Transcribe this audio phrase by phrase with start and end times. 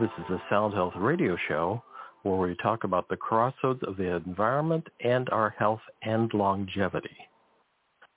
[0.00, 1.82] This is a Sound Health radio show
[2.22, 7.18] where we talk about the crossroads of the environment and our health and longevity.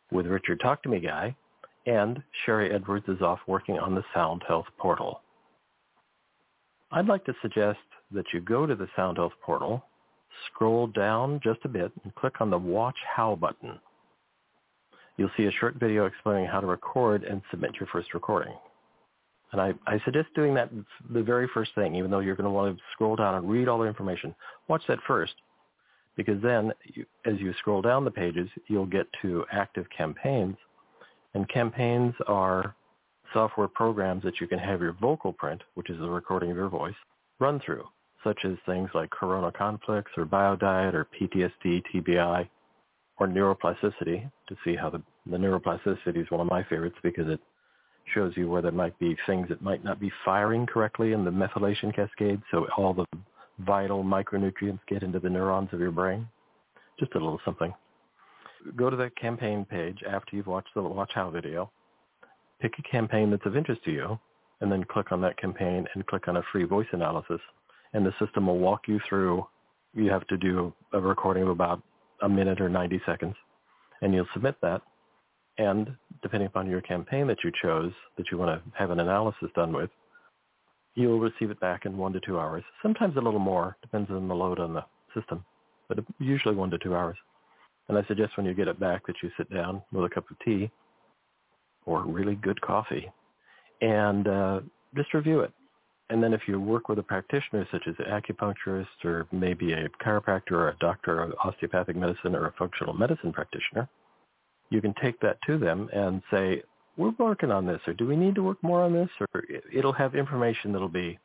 [0.09, 1.35] With Richard Talk to Me Guy,
[1.85, 5.23] and Sharry Edwards is off working on the Sound Health portal.
[6.94, 7.80] I'd like to suggest
[8.11, 9.84] that you go to the Sound Health portal,
[10.47, 13.77] scroll down just a bit, and click on the Watch How button.
[15.17, 18.53] You'll see a short video explaining how to record and submit your first recording.
[19.53, 20.71] And I, I suggest doing that
[21.12, 23.67] the very first thing, even though you're going to want to scroll down and read
[23.67, 24.36] all the information.
[24.67, 25.36] Watch that first,
[26.17, 30.58] because then you, as you scroll down the pages, you'll get to active campaigns.
[31.36, 32.75] And campaigns are
[33.31, 36.69] software programs that you can have your vocal print, which is the recording of your
[36.69, 36.95] voice,
[37.39, 37.85] run through,
[38.23, 42.50] such as things like corona conflicts or biodiet or PTSD, TBI,
[43.19, 47.39] or neuroplasticity to see how the, the neuroplasticity is one of my favorites because it
[48.14, 51.32] shows you where there might be things that might not be firing correctly in the
[51.32, 53.06] methylation cascade, so all the
[53.59, 56.28] vital micronutrients get into the neurons of your brain.
[57.00, 57.74] Just a little something.
[58.76, 61.72] Go to the campaign page after you've watched the Watch How video.
[62.62, 64.20] Pick a campaign that's of interest to you,
[64.62, 67.42] and then click on that campaign and click on a free voice analysis.
[67.94, 69.46] And the system will walk you through.
[69.94, 71.81] You have to do a recording of about
[72.22, 73.36] a minute or 90 seconds,
[74.02, 74.81] and you'll submit that
[75.58, 79.49] and depending upon your campaign that you chose, that you want to have an analysis
[79.55, 79.89] done with,
[80.95, 82.63] you'll receive it back in one to two hours.
[82.81, 85.44] Sometimes a little more, depends on the load on the system,
[85.88, 87.17] but usually one to two hours.
[87.89, 90.29] And I suggest when you get it back that you sit down with a cup
[90.31, 90.72] of tea
[91.85, 93.12] or really good coffee
[93.81, 94.59] and uh,
[94.95, 95.51] just review it.
[96.09, 99.89] And then if you work with a practitioner such as an acupuncturist or maybe a
[100.03, 103.89] chiropractor or a doctor of osteopathic medicine or a functional medicine practitioner,
[104.69, 106.63] you can take that to them and say,
[106.97, 109.09] we're working on this, or do we need to work more on this?
[109.19, 109.44] Or
[109.74, 111.18] it'll have information that'll be,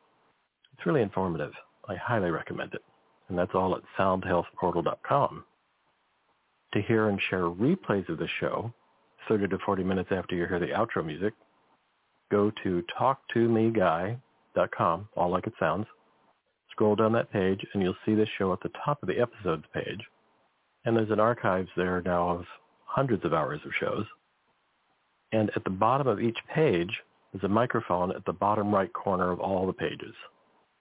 [0.73, 1.51] it's really informative.
[1.87, 2.81] I highly recommend it.
[3.27, 5.43] And that's all at soundhealthportal.com.
[6.73, 8.73] To hear and share replays of the show,
[9.27, 11.33] 30 to 40 minutes after you hear the outro music,
[12.31, 15.85] go to talktomeguy.com, all like it sounds.
[16.71, 19.65] Scroll down that page and you'll see the show at the top of the episodes
[19.73, 20.01] page.
[20.85, 22.45] And there's an archives there now of
[22.89, 24.05] hundreds of hours of shows.
[25.31, 26.89] And at the bottom of each page
[27.35, 30.15] is a microphone at the bottom right corner of all the pages.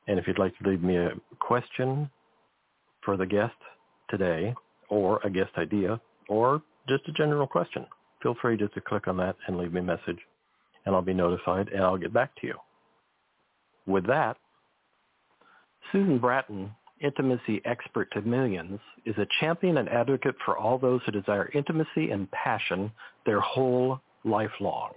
[0.06, 2.10] And if you'd like to leave me a question
[3.04, 3.54] for the guest
[4.08, 4.54] today,
[4.88, 7.84] or a guest idea, or just a general question,
[8.22, 10.18] feel free just to click on that and leave me a message,
[10.86, 12.54] and I'll be notified, and I'll get back to you.
[13.86, 14.38] With that,
[15.92, 16.70] Susan Bratton
[17.00, 22.10] intimacy expert to millions, is a champion and advocate for all those who desire intimacy
[22.10, 22.90] and passion
[23.26, 24.92] their whole life long.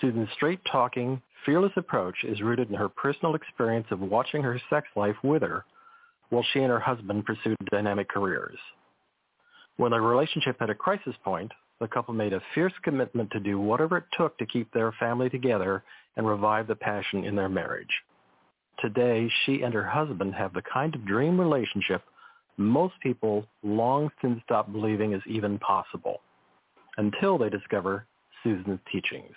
[0.00, 5.16] Susan's straight-talking, fearless approach is rooted in her personal experience of watching her sex life
[5.22, 5.64] wither
[6.30, 8.58] while she and her husband pursued dynamic careers.
[9.76, 13.58] When their relationship had a crisis point, the couple made a fierce commitment to do
[13.58, 15.82] whatever it took to keep their family together
[16.16, 17.90] and revive the passion in their marriage.
[18.80, 22.02] Today, she and her husband have the kind of dream relationship
[22.56, 26.20] most people long since stopped believing is even possible
[26.96, 28.06] until they discover
[28.42, 29.34] Susan's teachings.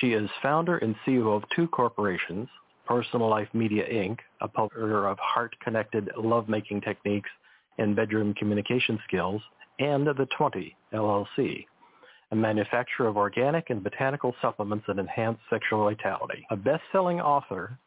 [0.00, 2.48] She is founder and CEO of two corporations,
[2.86, 7.30] Personal Life Media Inc., a publisher of heart-connected lovemaking techniques
[7.78, 9.42] and bedroom communication skills,
[9.78, 11.66] and The 20, LLC,
[12.30, 16.46] a manufacturer of organic and botanical supplements that enhance sexual vitality.
[16.50, 17.78] A best-selling author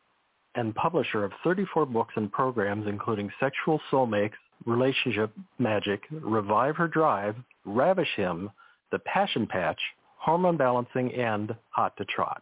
[0.55, 4.33] and publisher of 34 books and programs including Sexual Soulmates,
[4.65, 7.35] Relationship Magic, Revive Her Drive,
[7.65, 8.49] Ravish Him,
[8.91, 9.79] The Passion Patch,
[10.17, 12.41] Hormone Balancing, and Hot to Trot.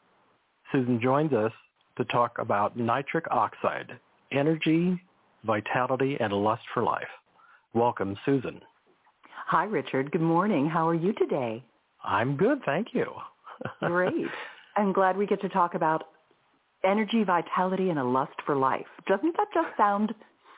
[0.71, 1.51] Susan joins us
[1.97, 3.91] to talk about nitric oxide,
[4.31, 5.01] energy,
[5.45, 7.03] vitality, and lust for life.
[7.73, 8.61] Welcome, Susan.
[9.47, 10.11] Hi, Richard.
[10.11, 10.67] Good morning.
[10.67, 11.63] How are you today?
[12.03, 13.05] I'm good, thank you.
[13.79, 14.13] Great.
[14.75, 16.03] I'm glad we get to talk about
[16.83, 18.85] energy, vitality, and a lust for life.
[19.07, 20.13] Doesn't that just sound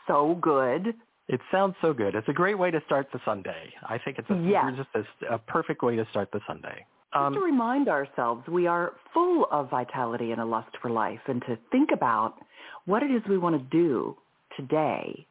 [0.08, 0.94] so good?
[1.28, 2.16] It sounds so good.
[2.16, 3.74] It's a great way to start the Sunday.
[3.88, 4.66] I think it's a, yes.
[4.76, 6.86] just a, a, perfect way to start the Sunday.
[7.14, 11.22] Um, just to remind ourselves, we are full of vitality and a lust for life,
[11.28, 12.36] and to think about
[12.86, 14.18] what it is we want to do
[14.58, 15.26] today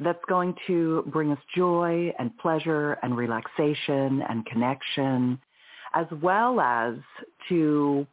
[0.00, 5.38] that's going to bring us joy and pleasure and relaxation and connection,
[5.94, 6.94] as well as
[7.48, 8.06] to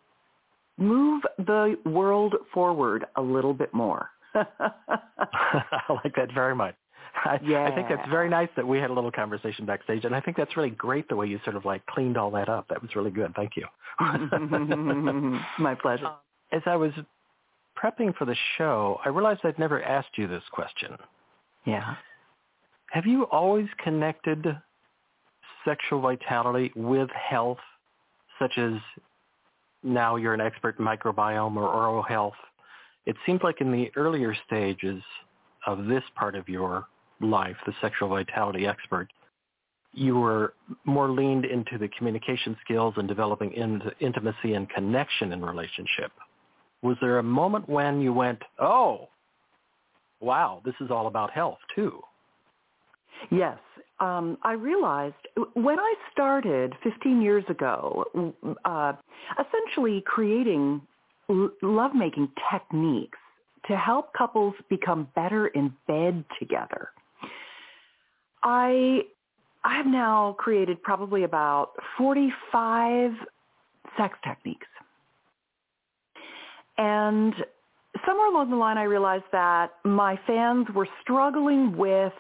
[0.84, 4.10] move the world forward a little bit more.
[4.36, 6.76] I like that very much.
[7.16, 7.66] I, yeah.
[7.66, 10.36] I think that's very nice that we had a little conversation backstage, and I think
[10.36, 12.68] that's really great the way you sort of like cleaned all that up.
[12.70, 13.34] That was really good.
[13.36, 13.66] Thank you.
[15.60, 16.08] My pleasure.
[16.08, 16.14] Um,
[16.52, 16.92] as I was
[17.82, 20.98] prepping for the show, I realized I'd never asked you this question.
[21.66, 21.96] Yeah.
[22.92, 24.46] Have you always connected
[25.66, 27.60] sexual vitality with health,
[28.40, 28.74] such as
[29.84, 32.34] now you're an expert in microbiome or oral health?
[33.06, 35.02] It seems like in the earlier stages
[35.68, 36.88] of this part of your
[37.22, 39.10] life, the sexual vitality expert,
[39.94, 40.54] you were
[40.86, 46.12] more leaned into the communication skills and developing into intimacy and connection in relationship.
[46.82, 49.10] Was there a moment when you went, oh,
[50.20, 52.02] wow, this is all about health too?
[53.32, 53.58] Yes.
[54.00, 55.16] Um, I realized
[55.54, 58.34] when I started 15 years ago,
[58.66, 58.94] uh,
[59.40, 60.82] essentially creating
[61.62, 63.18] lovemaking techniques
[63.68, 66.90] to help couples become better in bed together.
[68.44, 69.04] I
[69.64, 73.12] I have now created probably about 45
[73.98, 74.68] sex techniques.
[76.78, 77.34] And
[78.06, 82.12] somewhere along the line I realized that my fans were struggling with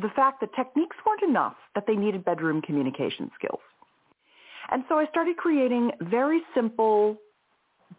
[0.00, 3.60] the fact that techniques weren't enough, that they needed bedroom communication skills.
[4.70, 7.18] And so I started creating very simple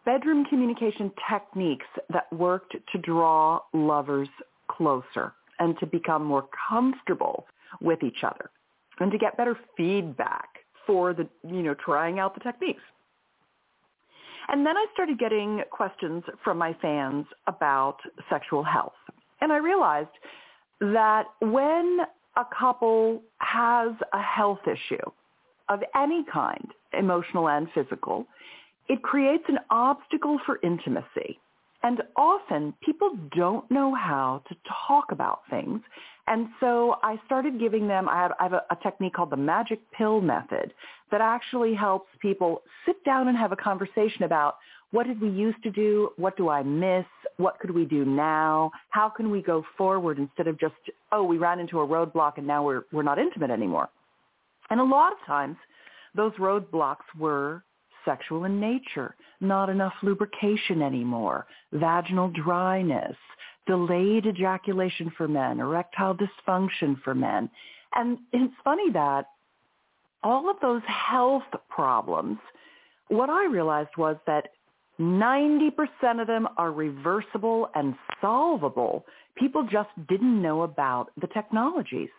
[0.04, 4.28] bedroom communication techniques that worked to draw lovers
[4.68, 7.46] closer and to become more comfortable
[7.82, 8.50] with each other
[9.00, 10.50] and to get better feedback
[10.88, 12.82] for the, you know, trying out the techniques.
[14.48, 17.98] And then I started getting questions from my fans about
[18.30, 18.94] sexual health.
[19.42, 20.10] And I realized
[20.82, 22.00] that when
[22.38, 25.12] a couple has a health issue
[25.70, 26.68] of any kind,
[26.98, 28.26] emotional and physical,
[28.88, 31.40] it creates an obstacle for intimacy.
[31.86, 34.56] And often people don't know how to
[34.88, 35.82] talk about things.
[36.26, 39.38] And so I started giving them, I have, I have a, a, technique called the
[39.38, 40.74] magic pill method
[41.12, 44.56] that actually helps people sit down and have a conversation about
[44.90, 46.10] what did we used to do?
[46.18, 47.06] What do I miss?
[47.38, 48.72] What could we do now?
[48.90, 50.74] How can we go forward instead of just,
[51.12, 53.90] oh, we ran into a roadblock and now we're, we're not intimate anymore.
[54.72, 55.58] And a lot of times
[56.16, 57.64] those roadblocks were
[58.06, 63.16] sexual in nature, not enough lubrication anymore, vaginal dryness,
[63.68, 67.50] delayed ejaculation for men, erectile dysfunction for men.
[67.94, 69.26] And it's funny that
[70.24, 72.38] all of those health problems,
[73.10, 74.50] what I realized was that
[75.00, 79.06] 90% of them are reversible and solvable.
[79.36, 82.10] People just didn't know about the technologies.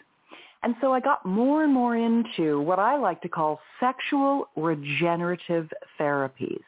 [0.67, 5.73] And so I got more and more into what I like to call sexual regenerative
[5.97, 6.65] therapies,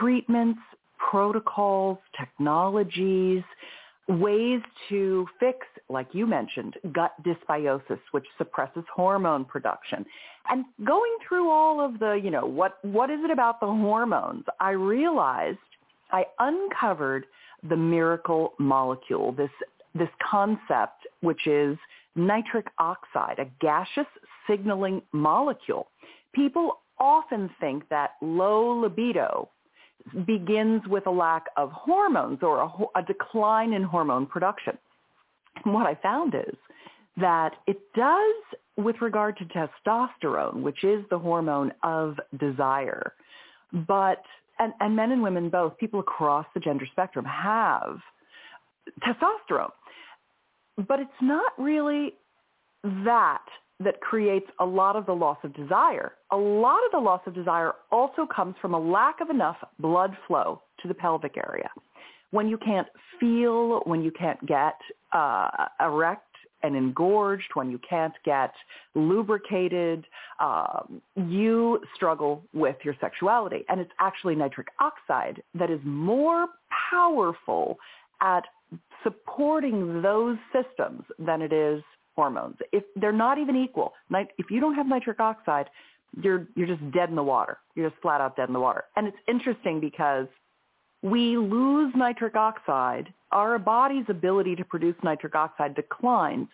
[0.00, 0.58] treatments,
[0.98, 3.44] protocols, technologies,
[4.08, 5.58] ways to fix,
[5.88, 10.04] like you mentioned, gut dysbiosis, which suppresses hormone production.
[10.48, 14.42] And going through all of the, you know, what, what is it about the hormones?
[14.58, 15.58] I realized
[16.10, 17.26] I uncovered
[17.62, 19.50] the miracle molecule, this,
[19.94, 21.78] this concept, which is
[22.16, 24.06] nitric oxide, a gaseous
[24.48, 25.88] signaling molecule.
[26.34, 29.48] People often think that low libido
[30.26, 34.76] begins with a lack of hormones or a, a decline in hormone production.
[35.64, 36.56] And what I found is
[37.20, 43.12] that it does with regard to testosterone, which is the hormone of desire.
[43.72, 44.22] But,
[44.58, 47.98] and, and men and women both, people across the gender spectrum have
[49.04, 49.70] testosterone.
[50.86, 52.14] But it's not really
[52.82, 53.42] that
[53.80, 56.12] that creates a lot of the loss of desire.
[56.32, 60.16] A lot of the loss of desire also comes from a lack of enough blood
[60.26, 61.70] flow to the pelvic area.
[62.30, 62.88] When you can't
[63.20, 64.74] feel, when you can't get
[65.12, 65.48] uh,
[65.80, 66.24] erect
[66.62, 68.52] and engorged, when you can't get
[68.94, 70.04] lubricated,
[70.40, 73.64] um, you struggle with your sexuality.
[73.68, 76.48] And it's actually nitric oxide that is more
[76.90, 77.78] powerful
[78.20, 78.44] at
[79.02, 81.82] supporting those systems than it is
[82.14, 82.56] hormones.
[82.72, 85.66] If they're not even equal, if you don't have nitric oxide,
[86.20, 87.58] you're you're just dead in the water.
[87.74, 88.84] You're just flat out dead in the water.
[88.96, 90.26] And it's interesting because
[91.02, 96.48] we lose nitric oxide, our body's ability to produce nitric oxide declines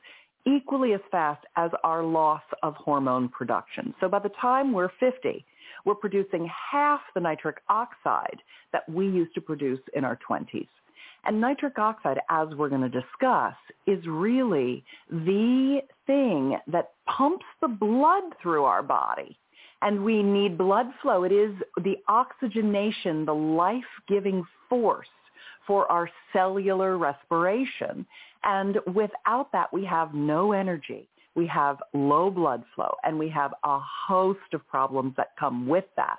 [0.46, 3.94] equally as fast as our loss of hormone production.
[4.00, 5.44] So by the time we're 50,
[5.86, 8.38] we're producing half the nitric oxide
[8.72, 10.68] that we used to produce in our 20s.
[11.26, 13.54] And nitric oxide, as we're going to discuss,
[13.86, 19.38] is really the thing that pumps the blood through our body.
[19.82, 21.24] And we need blood flow.
[21.24, 25.08] It is the oxygenation, the life-giving force
[25.66, 28.06] for our cellular respiration.
[28.44, 31.08] And without that, we have no energy.
[31.34, 35.86] We have low blood flow, and we have a host of problems that come with
[35.96, 36.18] that.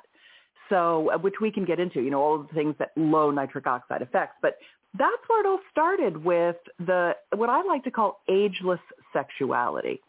[0.69, 3.67] So, which we can get into, you know, all of the things that low nitric
[3.67, 4.35] oxide affects.
[4.41, 4.57] But
[4.97, 8.79] that's where it all started with the, what I like to call ageless
[9.13, 10.01] sexuality.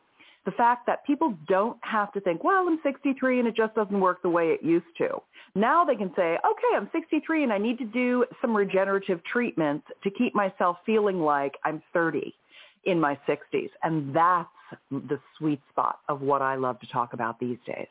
[0.44, 3.98] The fact that people don't have to think, well, I'm 63 and it just doesn't
[3.98, 5.20] work the way it used to.
[5.56, 9.86] Now they can say, okay, I'm 63 and I need to do some regenerative treatments
[10.04, 12.32] to keep myself feeling like I'm 30
[12.84, 13.70] in my 60s.
[13.82, 14.48] And that's
[14.90, 17.88] the sweet spot of what I love to talk about these days.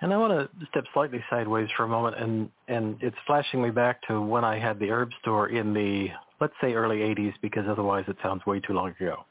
[0.00, 3.70] And I want to step slightly sideways for a moment, and and it's flashing me
[3.70, 6.08] back to when I had the herb store in the
[6.40, 9.24] let's say early '80s, because otherwise it sounds way too long ago.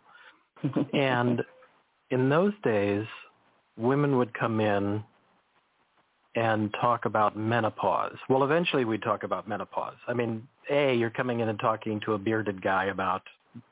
[0.94, 1.44] and
[2.10, 3.06] in those days,
[3.78, 5.04] women would come in
[6.36, 8.18] and talk about menopause.
[8.28, 9.96] Well, eventually we'd talk about menopause.
[10.08, 13.22] I mean, a you're coming in and talking to a bearded guy about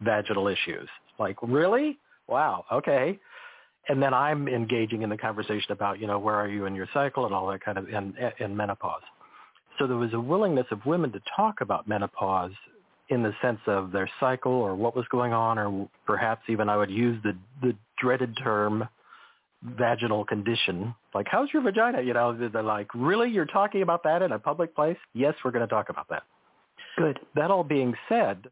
[0.01, 0.87] vaginal issues.
[1.17, 1.97] Like, really?
[2.27, 2.65] Wow.
[2.71, 3.19] Okay
[3.89, 6.87] and then I'm engaging in the conversation about, you know, where are you in your
[6.93, 9.01] cycle and all that kind of, in, in menopause.
[9.77, 12.51] So there was a willingness of women to talk about menopause
[13.09, 16.77] in the sense of their cycle or what was going on, or perhaps even I
[16.77, 18.87] would use the, the dreaded term
[19.63, 20.95] vaginal condition.
[21.13, 22.01] Like, how's your vagina?
[22.01, 23.29] You know, they're like, really?
[23.29, 24.97] You're talking about that in a public place?
[25.13, 26.23] Yes, we're going to talk about that.
[26.97, 27.19] Good.
[27.35, 28.47] That all being said,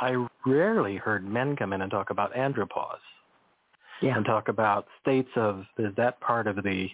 [0.00, 2.98] I rarely heard men come in and talk about andropause
[4.00, 4.16] yeah.
[4.16, 6.88] and talk about states of is that part of the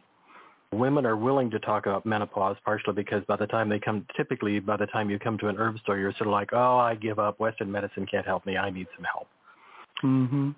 [0.72, 4.58] women are willing to talk about menopause partially because by the time they come typically
[4.58, 6.94] by the time you come to an herb store you're sort of like oh i
[6.94, 7.38] give up.
[7.38, 8.56] Western medicine can't help me.
[8.56, 9.28] I need some help.
[10.02, 10.54] Mhm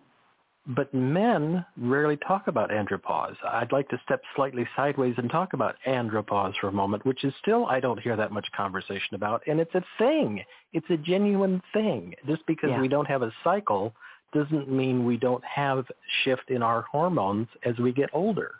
[0.68, 3.36] but men rarely talk about andropause.
[3.42, 7.32] I'd like to step slightly sideways and talk about andropause for a moment which is
[7.40, 10.44] still i don't hear that much conversation about and it's a thing.
[10.74, 12.14] It's a genuine thing.
[12.26, 12.80] Just because yeah.
[12.80, 13.94] we don't have a cycle
[14.32, 15.86] doesn't mean we don't have
[16.24, 18.56] shift in our hormones as we get older.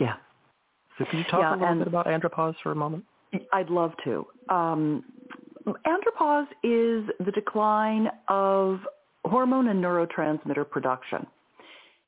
[0.00, 0.14] Yeah.
[0.98, 3.04] So can you talk yeah, a little bit about andropause for a moment?
[3.52, 4.26] I'd love to.
[4.48, 5.04] Um,
[5.66, 8.80] andropause is the decline of
[9.24, 11.26] hormone and neurotransmitter production.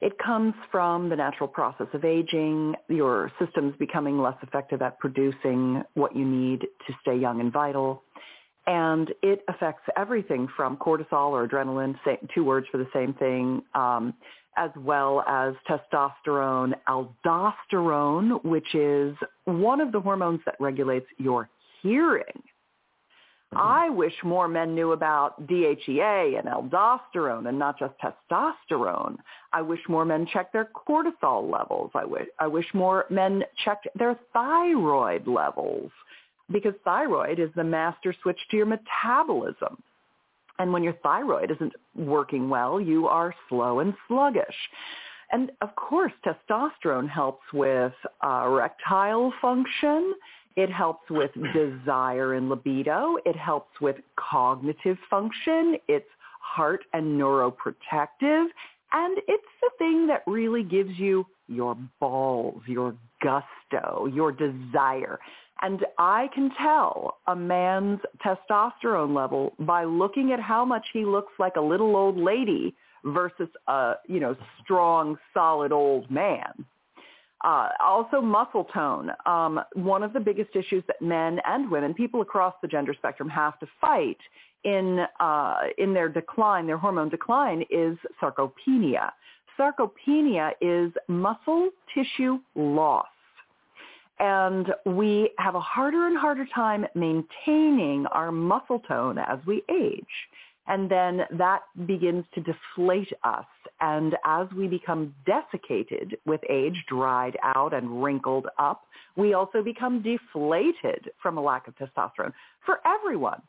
[0.01, 5.83] It comes from the natural process of aging, your system's becoming less effective at producing
[5.95, 8.03] what you need to stay young and vital,
[8.66, 11.97] and it affects everything from cortisol or adrenaline,
[12.35, 14.14] two words for the same thing, um,
[14.56, 21.49] as well as testosterone, aldosterone, which is one of the hormones that regulates your
[21.83, 22.42] hearing.
[23.52, 23.59] Mm-hmm.
[23.59, 29.16] I wish more men knew about DHEA and aldosterone and not just testosterone.
[29.52, 31.90] I wish more men checked their cortisol levels.
[31.94, 35.90] I wish, I wish more men checked their thyroid levels
[36.51, 39.83] because thyroid is the master switch to your metabolism.
[40.59, 44.55] And when your thyroid isn't working well, you are slow and sluggish.
[45.33, 47.93] And of course, testosterone helps with
[48.25, 50.15] uh, erectile function.
[50.57, 53.17] It helps with desire and libido.
[53.25, 55.77] It helps with cognitive function.
[55.89, 56.07] It's
[56.41, 58.47] heart and neuroprotective.
[58.93, 65.19] And it's the thing that really gives you your balls, your gusto, your desire.
[65.64, 71.33] And I can tell a man's testosterone level by looking at how much he looks
[71.38, 72.75] like a little old lady
[73.06, 76.66] versus a, you know, strong, solid old man.
[77.42, 79.11] Uh, also muscle tone.
[79.25, 83.30] Um, one of the biggest issues that men and women, people across the gender spectrum
[83.30, 84.18] have to fight
[84.64, 89.12] in, uh, in their decline, their hormone decline is sarcopenia.
[89.59, 93.06] Sarcopenia is muscle tissue loss
[94.18, 100.04] and we have a harder and harder time maintaining our muscle tone as we age.
[100.66, 103.44] And then that begins to deflate us.
[103.80, 108.83] And as we become desiccated with age, dried out and wrinkled up,
[109.16, 112.33] we also become deflated from a lack of testosterone
[112.64, 113.42] for everyone.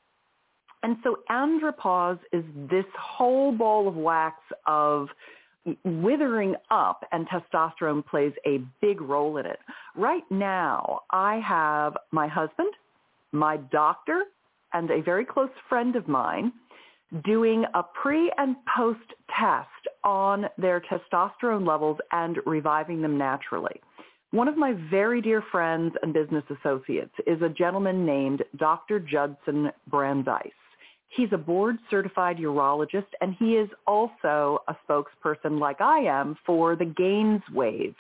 [0.84, 5.08] And so andropause is this whole ball of wax of
[5.84, 9.60] withering up and testosterone plays a big role in it.
[9.96, 12.72] Right now, I have my husband,
[13.32, 14.24] my doctor,
[14.74, 16.52] and a very close friend of mine
[17.24, 19.00] doing a pre and post
[19.40, 19.70] test
[20.04, 23.80] on their testosterone levels and reviving them naturally.
[24.32, 29.00] One of my very dear friends and business associates is a gentleman named Dr.
[29.00, 30.52] Judson Brandeis.
[31.16, 36.76] He's a board certified urologist and he is also a spokesperson like I am for
[36.76, 37.96] the Gaines wave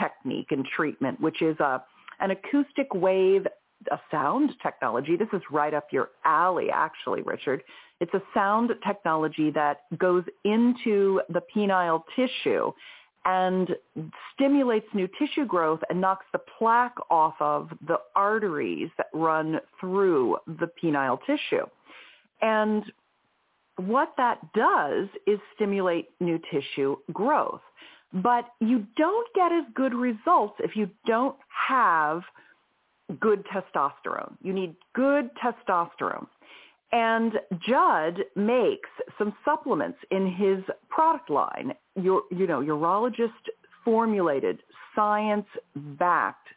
[0.00, 1.82] technique and treatment, which is a,
[2.20, 3.46] an acoustic wave,
[3.90, 5.16] a sound technology.
[5.16, 7.62] This is right up your alley, actually, Richard.
[8.00, 12.72] It's a sound technology that goes into the penile tissue
[13.24, 13.70] and
[14.34, 20.36] stimulates new tissue growth and knocks the plaque off of the arteries that run through
[20.46, 21.64] the penile tissue.
[22.40, 22.84] And
[23.76, 27.62] what that does is stimulate new tissue growth.
[28.12, 31.36] But you don't get as good results if you don't
[31.68, 32.22] have
[33.18, 34.36] good testosterone.
[34.42, 36.26] You need good testosterone.
[36.92, 37.32] And
[37.66, 38.88] Judd makes
[39.18, 41.74] some supplements in his product line.
[42.00, 43.30] Your, you know, urologist
[43.84, 44.62] formulated,
[44.94, 46.48] science-backed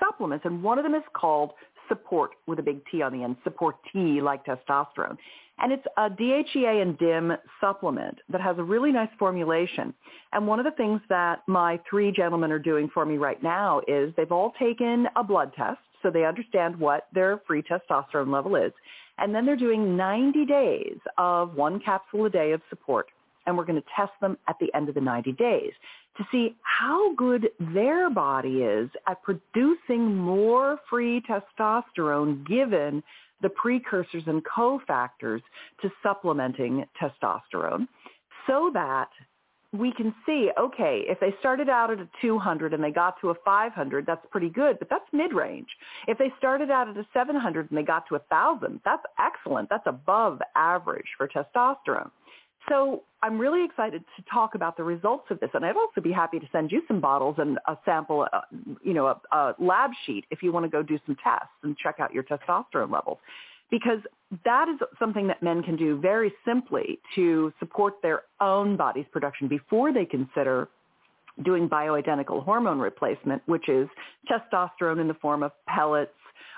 [0.00, 1.52] supplements, and one of them is called
[1.88, 5.16] Support with a big T on the end, Support T like testosterone.
[5.58, 9.94] And it's a DHEA and DIM supplement that has a really nice formulation.
[10.32, 13.80] And one of the things that my three gentlemen are doing for me right now
[13.88, 18.54] is they've all taken a blood test so they understand what their free testosterone level
[18.56, 18.72] is.
[19.18, 23.06] And then they're doing 90 days of one capsule a day of support.
[23.46, 25.72] And we're going to test them at the end of the 90 days
[26.18, 33.02] to see how good their body is at producing more free testosterone given
[33.42, 35.42] the precursors and cofactors
[35.82, 37.86] to supplementing testosterone
[38.46, 39.08] so that
[39.72, 43.30] we can see, okay, if they started out at a 200 and they got to
[43.30, 45.68] a 500, that's pretty good, but that's mid-range.
[46.06, 49.68] If they started out at a 700 and they got to a 1,000, that's excellent.
[49.68, 52.10] That's above average for testosterone.
[52.68, 56.12] So I'm really excited to talk about the results of this, and I'd also be
[56.12, 58.40] happy to send you some bottles and a sample, uh,
[58.82, 61.76] you know, a, a lab sheet if you want to go do some tests and
[61.76, 63.18] check out your testosterone levels,
[63.70, 64.00] because
[64.44, 69.48] that is something that men can do very simply to support their own body's production
[69.48, 70.68] before they consider
[71.44, 73.88] doing bioidentical hormone replacement, which is
[74.30, 76.12] testosterone in the form of pellets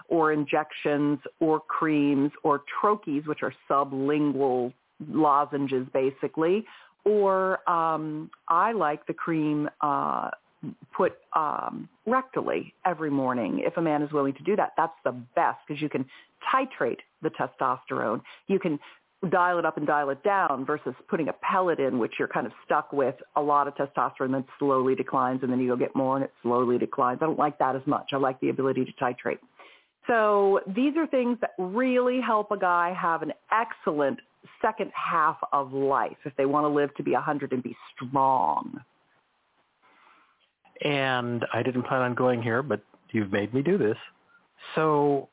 [0.08, 4.72] or injections or creams or troches, which are sublingual
[5.06, 6.64] lozenges basically,
[7.04, 10.30] or um, I like the cream uh,
[10.96, 14.72] put um, rectally every morning if a man is willing to do that.
[14.76, 16.04] That's the best because you can
[16.52, 18.22] titrate the testosterone.
[18.46, 18.78] You can
[19.30, 22.46] dial it up and dial it down versus putting a pellet in, which you're kind
[22.46, 25.94] of stuck with a lot of testosterone that slowly declines and then you go get
[25.96, 27.18] more and it slowly declines.
[27.20, 28.10] I don't like that as much.
[28.12, 29.38] I like the ability to titrate.
[30.08, 34.18] So these are things that really help a guy have an excellent
[34.62, 38.80] second half of life if they want to live to be 100 and be strong.
[40.82, 43.96] And I didn't plan on going here, but you've made me do this.
[44.74, 45.28] So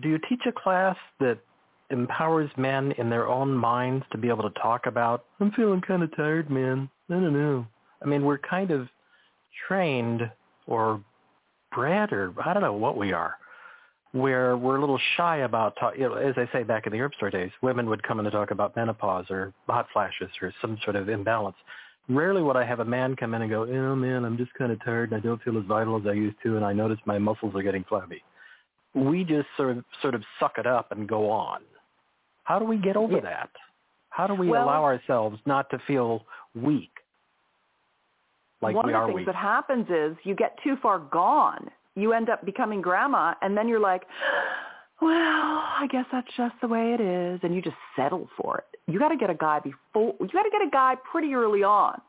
[0.00, 1.38] do you teach a class that
[1.90, 6.02] empowers men in their own minds to be able to talk about, I'm feeling kind
[6.02, 6.88] of tired, man.
[7.10, 7.66] I don't know.
[8.02, 8.88] I mean, we're kind of
[9.66, 10.30] trained
[10.66, 11.02] or
[11.74, 13.36] bred or I don't know what we are
[14.12, 17.00] where we're a little shy about talk, you know, as I say back in the
[17.00, 20.52] herb store days, women would come in to talk about menopause or hot flashes or
[20.60, 21.56] some sort of imbalance.
[22.08, 24.72] Rarely would I have a man come in and go, oh man, I'm just kind
[24.72, 26.98] of tired and I don't feel as vital as I used to and I notice
[27.04, 28.22] my muscles are getting flabby.
[28.94, 31.60] We just sort of sort of suck it up and go on.
[32.44, 33.20] How do we get over yeah.
[33.20, 33.50] that?
[34.08, 36.90] How do we well, allow ourselves not to feel weak?
[38.62, 39.26] Like one we of the are things weak.
[39.26, 43.68] that happens is you get too far gone you end up becoming grandma and then
[43.68, 44.02] you're like,
[45.00, 47.40] well, I guess that's just the way it is.
[47.42, 48.64] And you just settle for it.
[48.90, 51.62] You got to get a guy before, you got to get a guy pretty early
[51.62, 52.00] on.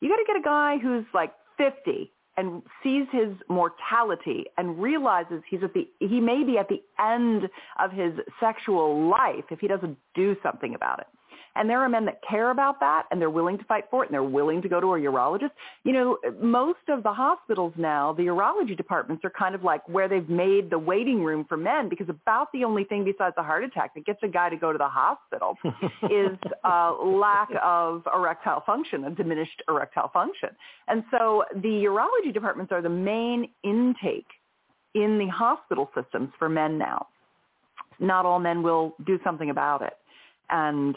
[0.00, 5.42] You got to get a guy who's like 50 and sees his mortality and realizes
[5.48, 7.48] he's at the, he may be at the end
[7.80, 11.06] of his sexual life if he doesn't do something about it.
[11.56, 14.08] And there are men that care about that and they're willing to fight for it
[14.08, 15.50] and they're willing to go to a urologist.
[15.84, 20.08] You know, most of the hospitals now, the urology departments are kind of like where
[20.08, 23.64] they've made the waiting room for men because about the only thing besides a heart
[23.64, 25.56] attack that gets a guy to go to the hospital
[26.10, 30.50] is a lack of erectile function, a diminished erectile function.
[30.88, 34.26] And so the urology departments are the main intake
[34.94, 37.06] in the hospital systems for men now.
[37.98, 39.94] Not all men will do something about it
[40.50, 40.96] and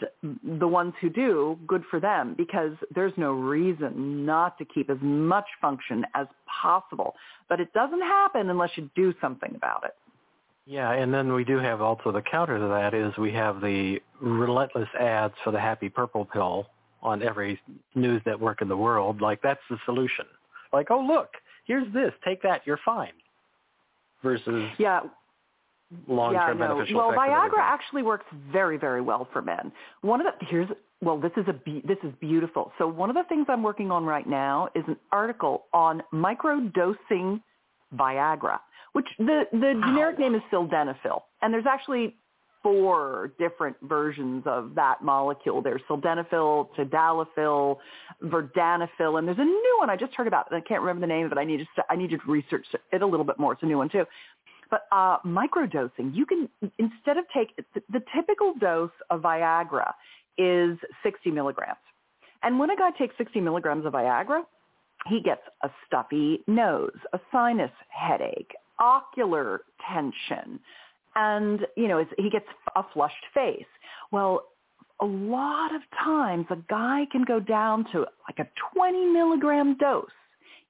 [0.58, 4.98] the ones who do, good for them because there's no reason not to keep as
[5.00, 6.26] much function as
[6.62, 7.14] possible.
[7.48, 9.94] But it doesn't happen unless you do something about it.
[10.66, 14.00] Yeah, and then we do have also the counter to that is we have the
[14.20, 16.66] relentless ads for the happy purple pill
[17.02, 17.60] on every
[17.94, 19.20] news network in the world.
[19.20, 20.26] Like that's the solution.
[20.72, 21.30] Like, oh look,
[21.66, 23.12] here's this, take that, you're fine.
[24.22, 25.00] Versus yeah,
[26.06, 26.74] long-term yeah, no.
[26.74, 27.12] beneficial well.
[27.12, 29.72] Viagra actually works very, very well for men.
[30.02, 30.68] One of the here's
[31.02, 32.72] well, this is a be, this is beautiful.
[32.76, 37.40] So one of the things I'm working on right now is an article on microdosing
[37.96, 38.58] Viagra,
[38.92, 42.16] which the the generic name is sildenafil, and there's actually
[42.62, 45.62] four different versions of that molecule.
[45.62, 47.78] There's sildenafil, tadalafil,
[48.24, 50.52] vardenafil, and there's a new one I just heard about.
[50.52, 51.38] I can't remember the name of it.
[51.38, 53.54] I need to I need to research it a little bit more.
[53.54, 54.04] It's a new one too.
[54.70, 59.92] But uh, microdosing, you can instead of take the, the typical dose of Viagra
[60.38, 61.78] is 60 milligrams.
[62.42, 64.42] And when a guy takes 60 milligrams of Viagra,
[65.06, 70.60] he gets a stuffy nose, a sinus headache, ocular tension,
[71.16, 73.64] and you know he gets a flushed face.
[74.12, 74.44] Well,
[75.00, 80.06] a lot of times a guy can go down to like a 20 milligram dose.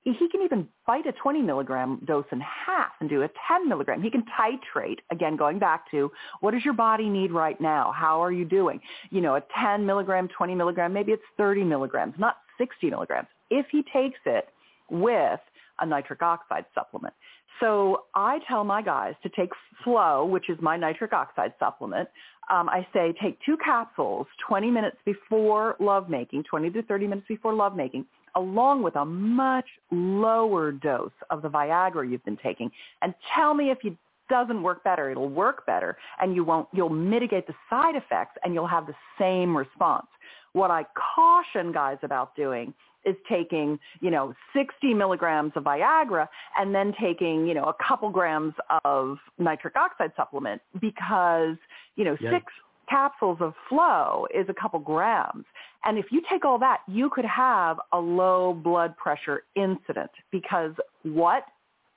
[0.02, 4.02] He can even bite a 20 milligram dose in half and do a 10 milligram.
[4.02, 6.10] He can titrate, again, going back to
[6.40, 7.92] what does your body need right now?
[7.94, 8.80] How are you doing?
[9.10, 13.66] You know, a 10 milligram, 20 milligram, maybe it's 30 milligrams, not 60 milligrams, if
[13.70, 14.48] he takes it
[14.90, 15.40] with
[15.80, 17.14] a nitric oxide supplement.
[17.58, 19.50] So I tell my guys to take
[19.84, 22.08] Flow, which is my nitric oxide supplement.
[22.50, 27.54] Um, I say take two capsules 20 minutes before lovemaking, 20 to 30 minutes before
[27.54, 28.04] lovemaking,
[28.36, 32.70] along with a much lower dose of the Viagra you've been taking.
[33.02, 33.96] And tell me if it
[34.28, 35.10] doesn't work better.
[35.10, 38.94] It'll work better and you won't, you'll mitigate the side effects and you'll have the
[39.18, 40.06] same response.
[40.52, 42.72] What I caution guys about doing
[43.04, 48.10] is taking, you know, 60 milligrams of Viagra and then taking, you know, a couple
[48.10, 51.56] grams of nitric oxide supplement because,
[51.96, 52.30] you know, Yikes.
[52.30, 52.52] six
[52.90, 55.44] capsules of flow is a couple grams.
[55.84, 60.72] And if you take all that, you could have a low blood pressure incident because
[61.04, 61.44] what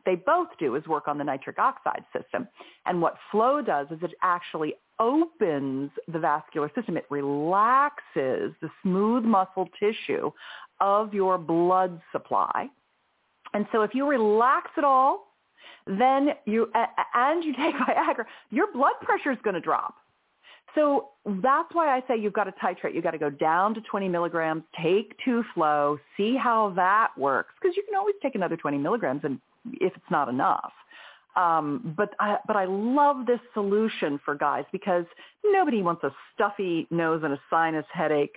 [0.05, 2.47] they both do is work on the nitric oxide system.
[2.85, 6.97] And what flow does is it actually opens the vascular system.
[6.97, 10.31] It relaxes the smooth muscle tissue
[10.79, 12.67] of your blood supply.
[13.53, 15.27] And so if you relax it all,
[15.85, 16.71] then you,
[17.13, 19.95] and you take Viagra, your blood pressure is going to drop.
[20.75, 22.95] So that's why I say you've got to titrate.
[22.95, 27.53] You've got to go down to 20 milligrams, take two flow, see how that works,
[27.61, 29.39] because you can always take another 20 milligrams and
[29.73, 30.73] if it's not enough.
[31.35, 35.05] Um, but I, but I love this solution for guys because
[35.43, 38.35] nobody wants a stuffy nose and a sinus headache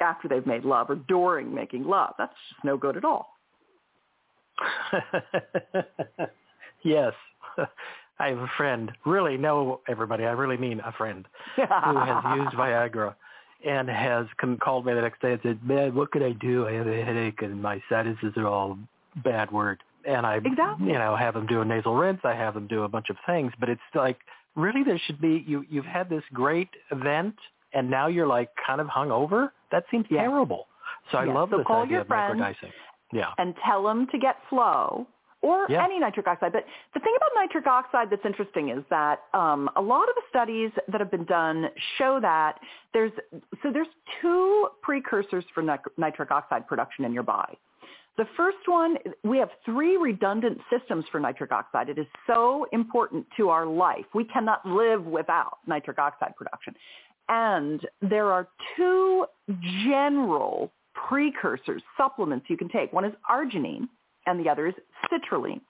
[0.00, 2.14] after they've made love or during making love.
[2.18, 3.30] That's just no good at all.
[6.84, 7.12] yes.
[8.18, 12.54] I have a friend, really no everybody, I really mean a friend, who has used
[12.56, 13.14] Viagra
[13.66, 16.68] and has come, called me the next day and said, man, what could I do?
[16.68, 18.78] I have a headache and my sinuses are all
[19.24, 20.88] bad word and I, exactly.
[20.88, 22.20] you know, have them do a nasal rinse.
[22.24, 24.18] I have them do a bunch of things, but it's like
[24.54, 25.64] really there should be you.
[25.68, 27.34] You've had this great event,
[27.72, 29.52] and now you're like kind of hung over.
[29.72, 30.22] That seems yeah.
[30.22, 30.66] terrible.
[31.10, 31.34] So I yeah.
[31.34, 32.72] love so this call idea your of friend microdosing.
[33.12, 35.06] Yeah, and tell them to get flow
[35.44, 35.84] or yeah.
[35.84, 36.52] any nitric oxide.
[36.52, 40.22] But the thing about nitric oxide that's interesting is that um, a lot of the
[40.30, 41.66] studies that have been done
[41.98, 42.58] show that
[42.94, 43.12] there's
[43.62, 45.62] so there's two precursors for
[45.98, 47.58] nitric oxide production in your body.
[48.16, 51.88] The first one, we have three redundant systems for nitric oxide.
[51.88, 54.04] It is so important to our life.
[54.14, 56.74] We cannot live without nitric oxide production.
[57.28, 59.26] And there are two
[59.84, 60.70] general
[61.08, 62.92] precursors, supplements you can take.
[62.92, 63.88] One is arginine
[64.26, 64.74] and the other is
[65.10, 65.60] citrulline.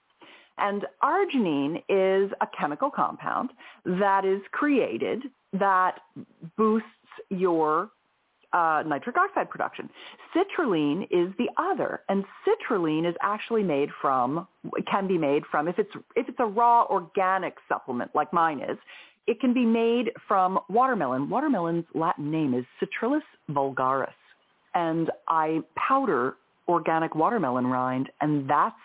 [0.57, 3.49] And arginine is a chemical compound
[3.85, 5.99] that is created that
[6.55, 6.87] boosts
[7.29, 7.89] your
[8.53, 9.89] uh, nitric oxide production.
[10.33, 14.47] Citrulline is the other, and citrulline is actually made from,
[14.89, 18.77] can be made from, if it's, if it's a raw organic supplement like mine is,
[19.27, 21.29] it can be made from watermelon.
[21.29, 24.07] Watermelon's Latin name is Citrullus vulgaris,
[24.73, 26.35] and I powder
[26.67, 28.75] organic watermelon rind, and that's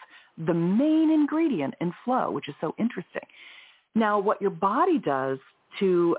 [0.46, 3.22] the main ingredient in flow, which is so interesting.
[3.94, 5.38] Now, what your body does
[5.78, 6.16] to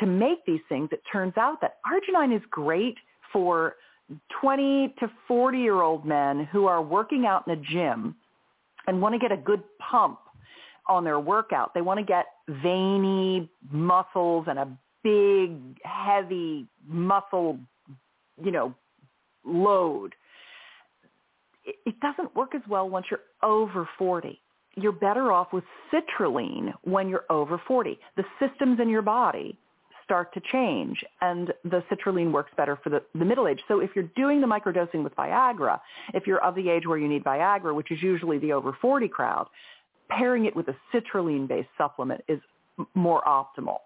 [0.00, 2.96] to make these things, it turns out that arginine is great
[3.32, 3.76] for
[4.40, 8.14] 20 to 40 year old men who are working out in a gym
[8.86, 10.18] and want to get a good pump
[10.88, 11.74] on their workout.
[11.74, 12.26] They want to get
[12.62, 17.58] veiny muscles and a big, heavy muscle,
[18.42, 18.74] you know,
[19.44, 20.14] load.
[21.66, 24.40] It, doesn't work as well once you're over 40
[24.76, 27.98] you're better off with citrulline when you're over 40.
[28.16, 29.58] The systems in your body
[30.04, 33.58] start to change and the citrulline works better for the, the middle age.
[33.66, 35.80] So if you're doing the microdosing with Viagra,
[36.14, 39.08] if you're of the age where you need Viagra, which is usually the over 40
[39.08, 39.48] crowd,
[40.08, 42.38] pairing it with a citrulline-based supplement is
[42.94, 43.78] more optimal.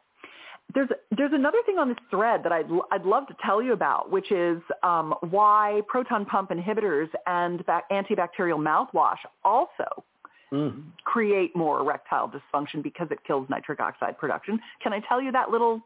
[0.75, 4.11] There's, there's another thing on this thread that I'd, I'd love to tell you about,
[4.11, 10.05] which is um, why proton pump inhibitors and antibacterial mouthwash also
[10.53, 10.83] mm.
[11.05, 14.59] create more erectile dysfunction because it kills nitric oxide production.
[14.83, 15.81] Can I tell you that little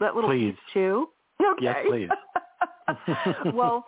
[0.00, 0.54] that little please.
[0.72, 1.08] too?
[1.40, 1.64] Okay.
[1.64, 2.08] Yes, please.
[3.54, 3.84] well,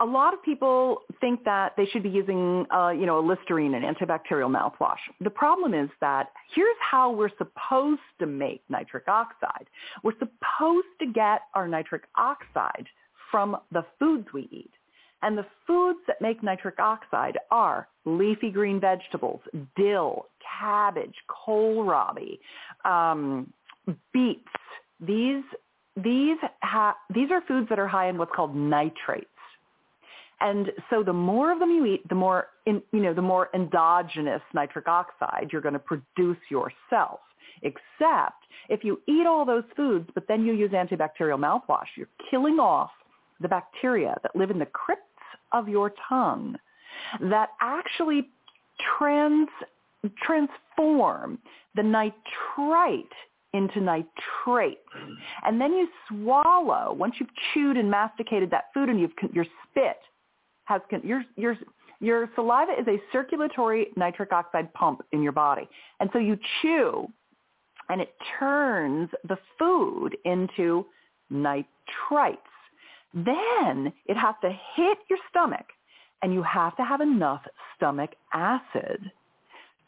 [0.00, 3.74] a lot of people think that they should be using, uh, you know, a Listerine
[3.74, 4.98] and antibacterial mouthwash.
[5.20, 9.66] The problem is that here's how we're supposed to make nitric oxide.
[10.02, 12.86] We're supposed to get our nitric oxide
[13.30, 14.70] from the foods we eat.
[15.22, 19.40] And the foods that make nitric oxide are leafy green vegetables,
[19.76, 20.26] dill,
[20.60, 22.38] cabbage, kohlrabi,
[22.84, 23.52] um,
[24.12, 24.48] beets.
[25.00, 25.42] These
[26.02, 29.26] these ha- these are foods that are high in what's called nitrates.
[30.40, 33.48] And so the more of them you eat, the more in, you know, the more
[33.54, 37.20] endogenous nitric oxide you're going to produce yourself.
[37.62, 38.36] Except
[38.68, 42.90] if you eat all those foods, but then you use antibacterial mouthwash, you're killing off
[43.40, 45.02] the bacteria that live in the crypts
[45.52, 46.56] of your tongue
[47.20, 48.28] that actually
[48.96, 49.48] trans,
[50.22, 51.38] transform
[51.74, 53.06] the nitrite
[53.54, 54.80] into nitrate.
[55.44, 59.98] And then you swallow, once you've chewed and masticated that food and you've, your spit
[60.64, 61.56] has, your, your,
[62.00, 65.68] your saliva is a circulatory nitric oxide pump in your body.
[66.00, 67.08] And so you chew
[67.88, 70.84] and it turns the food into
[71.32, 72.36] nitrites.
[73.14, 75.64] Then it has to hit your stomach
[76.22, 77.42] and you have to have enough
[77.76, 79.10] stomach acid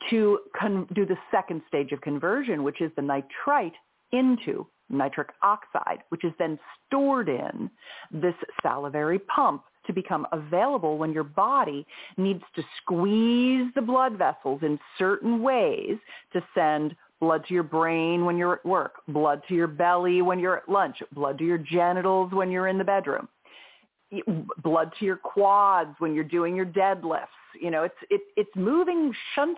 [0.08, 3.74] to con- do the second stage of conversion, which is the nitrite
[4.12, 7.70] into nitric oxide, which is then stored in
[8.10, 11.86] this salivary pump to become available when your body
[12.16, 15.96] needs to squeeze the blood vessels in certain ways
[16.32, 20.38] to send blood to your brain when you're at work, blood to your belly when
[20.38, 23.28] you're at lunch, blood to your genitals when you're in the bedroom,
[24.62, 27.28] blood to your quads when you're doing your deadlifts,
[27.60, 29.48] you know, it's it, it's moving shut,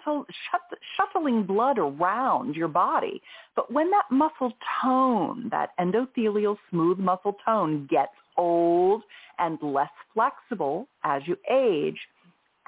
[0.96, 3.20] shuttling blood around your body.
[3.56, 9.02] But when that muscle tone, that endothelial smooth muscle tone gets old
[9.38, 11.98] and less flexible as you age,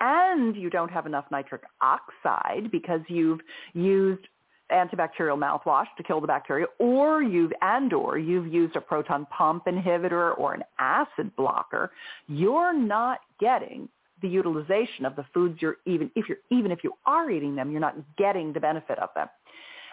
[0.01, 3.40] and you don't have enough nitric oxide because you've
[3.75, 4.27] used
[4.72, 9.66] antibacterial mouthwash to kill the bacteria, or you've and or you've used a proton pump
[9.66, 11.90] inhibitor or an acid blocker,
[12.29, 13.88] you're not getting
[14.22, 17.70] the utilization of the foods you're even if you're even if you are eating them,
[17.70, 19.29] you're not getting the benefit of them.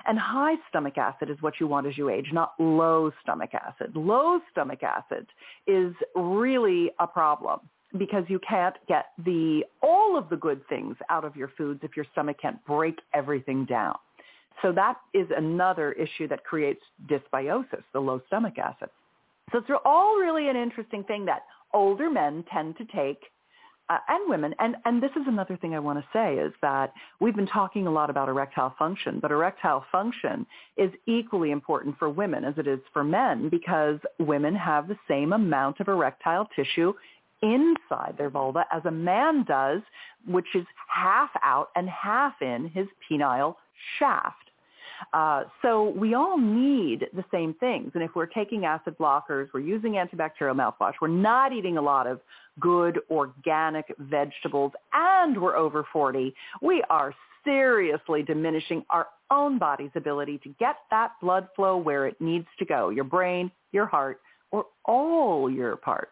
[0.05, 3.95] And high stomach acid is what you want as you age, not low stomach acid.
[3.95, 5.27] Low stomach acid
[5.67, 7.59] is really a problem
[7.97, 11.95] because you can't get the all of the good things out of your foods if
[11.95, 13.95] your stomach can't break everything down.
[14.61, 18.89] So that is another issue that creates dysbiosis, the low stomach acid.
[19.51, 23.21] So it's all really an interesting thing that older men tend to take
[23.91, 24.55] uh, and women.
[24.59, 27.87] And, and this is another thing I want to say is that we've been talking
[27.87, 30.45] a lot about erectile function, but erectile function
[30.77, 35.33] is equally important for women as it is for men because women have the same
[35.33, 36.93] amount of erectile tissue
[37.41, 39.81] inside their vulva as a man does,
[40.25, 43.55] which is half out and half in his penile
[43.99, 44.37] shaft.
[45.13, 47.91] Uh, so we all need the same things.
[47.95, 52.07] And if we're taking acid blockers, we're using antibacterial mouthwash, we're not eating a lot
[52.07, 52.21] of
[52.59, 60.37] good organic vegetables, and we're over 40, we are seriously diminishing our own body's ability
[60.43, 64.19] to get that blood flow where it needs to go, your brain, your heart,
[64.51, 66.11] or all your parts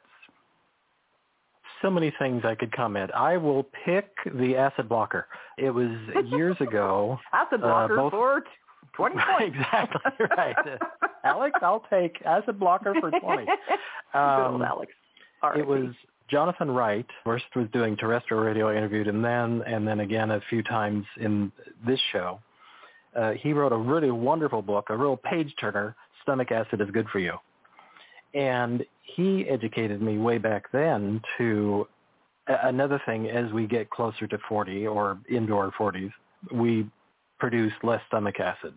[1.81, 3.11] so many things I could comment.
[3.13, 5.27] I will pick the acid blocker.
[5.57, 5.89] It was
[6.27, 7.19] years ago.
[7.33, 8.43] acid blocker uh, both, for
[8.95, 9.57] 20 points.
[9.57, 10.55] exactly right.
[11.23, 13.43] Alex, I'll take acid blocker for 20.
[14.13, 14.91] Um, Alex.
[15.55, 15.93] It was
[16.29, 20.41] Jonathan Wright first was doing terrestrial radio I interviewed him then and then again a
[20.49, 21.51] few times in
[21.85, 22.39] this show.
[23.15, 25.95] Uh, he wrote a really wonderful book, a real page turner.
[26.21, 27.33] Stomach acid is good for you,
[28.33, 31.87] and he educated me way back then to
[32.47, 33.29] another thing.
[33.29, 36.11] As we get closer to 40 or into our 40s,
[36.53, 36.89] we
[37.39, 38.73] produce less stomach acid.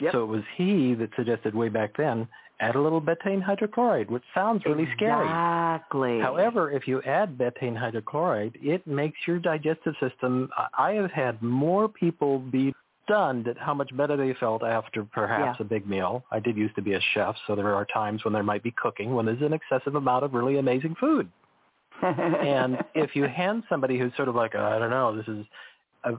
[0.00, 0.12] Yep.
[0.12, 2.26] So it was he that suggested way back then,
[2.60, 5.06] add a little betaine hydrochloride, which sounds really exactly.
[5.06, 5.26] scary.
[5.26, 6.20] Exactly.
[6.20, 11.88] However, if you add betaine hydrochloride, it makes your digestive system, I have had more
[11.88, 12.74] people be
[13.10, 15.66] stunned at how much better they felt after perhaps yeah.
[15.66, 16.24] a big meal.
[16.30, 18.70] I did used to be a chef, so there are times when there might be
[18.70, 21.28] cooking when there's an excessive amount of really amazing food.
[22.02, 25.44] and if you hand somebody who's sort of like, I don't know, this is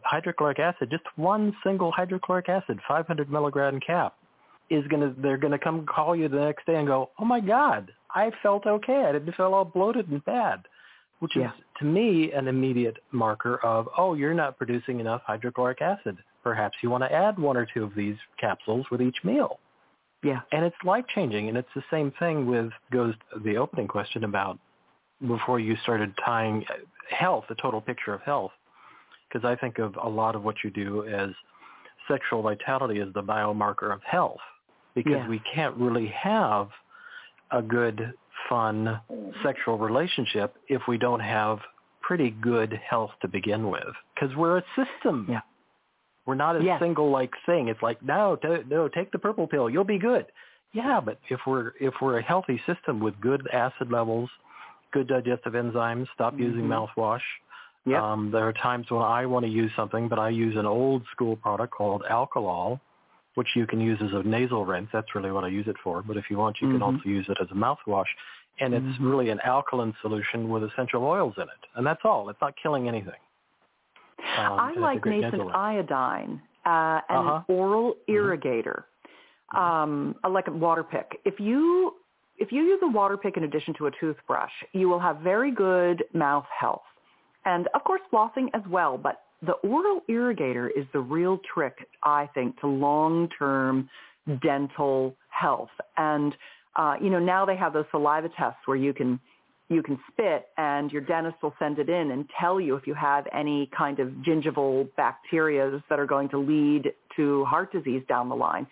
[0.03, 4.15] hydrochloric acid, just one single hydrochloric acid, 500 milligram cap,
[4.69, 7.91] is gonna they're gonna come call you the next day and go, oh my God,
[8.13, 9.05] I felt okay.
[9.07, 10.61] I didn't feel all bloated and bad.
[11.19, 11.43] which is
[11.79, 16.17] to me an immediate marker of, oh, you're not producing enough hydrochloric acid.
[16.43, 19.59] Perhaps you want to add one or two of these capsules with each meal.
[20.23, 20.41] Yeah.
[20.51, 21.49] And it's life changing.
[21.49, 24.59] And it's the same thing with goes the opening question about
[25.27, 26.73] before you started tying uh,
[27.15, 28.51] health, the total picture of health.
[29.27, 31.29] Because I think of a lot of what you do as
[32.07, 34.39] sexual vitality as the biomarker of health.
[34.93, 35.27] Because yeah.
[35.27, 36.69] we can't really have
[37.51, 38.13] a good,
[38.49, 38.99] fun
[39.43, 41.59] sexual relationship if we don't have
[42.01, 43.93] pretty good health to begin with.
[44.13, 45.27] Because we're a system.
[45.29, 45.41] Yeah.
[46.31, 46.79] We're not a yes.
[46.79, 47.67] single like thing.
[47.67, 50.27] It's like no, t- no, take the purple pill, you'll be good.
[50.71, 54.29] Yeah, but if we're if we're a healthy system with good acid levels,
[54.93, 56.43] good digestive enzymes, stop mm-hmm.
[56.43, 57.19] using mouthwash.
[57.85, 58.01] Yep.
[58.01, 61.03] Um, there are times when I want to use something, but I use an old
[61.11, 62.79] school product called Alkalol,
[63.35, 64.87] which you can use as a nasal rinse.
[64.93, 66.01] That's really what I use it for.
[66.01, 66.77] But if you want, you mm-hmm.
[66.77, 68.05] can also use it as a mouthwash.
[68.61, 69.05] And it's mm-hmm.
[69.05, 71.61] really an alkaline solution with essential oils in it.
[71.75, 72.29] And that's all.
[72.29, 73.19] It's not killing anything.
[74.37, 77.43] Um, I like nascent iodine uh, and uh-huh.
[77.47, 78.11] an oral mm-hmm.
[78.13, 78.83] irrigator,
[79.53, 79.57] mm-hmm.
[79.57, 81.05] um, like a Waterpik.
[81.25, 81.95] If you
[82.37, 86.03] if you use a Waterpik in addition to a toothbrush, you will have very good
[86.13, 86.81] mouth health,
[87.45, 88.97] and of course flossing as well.
[88.97, 93.89] But the oral irrigator is the real trick, I think, to long-term
[94.41, 95.69] dental health.
[95.97, 96.35] And
[96.75, 99.19] uh, you know now they have those saliva tests where you can
[99.71, 102.93] you can spit and your dentist will send it in and tell you if you
[102.93, 108.29] have any kind of gingival bacteria that are going to lead to heart disease down
[108.29, 108.67] the line.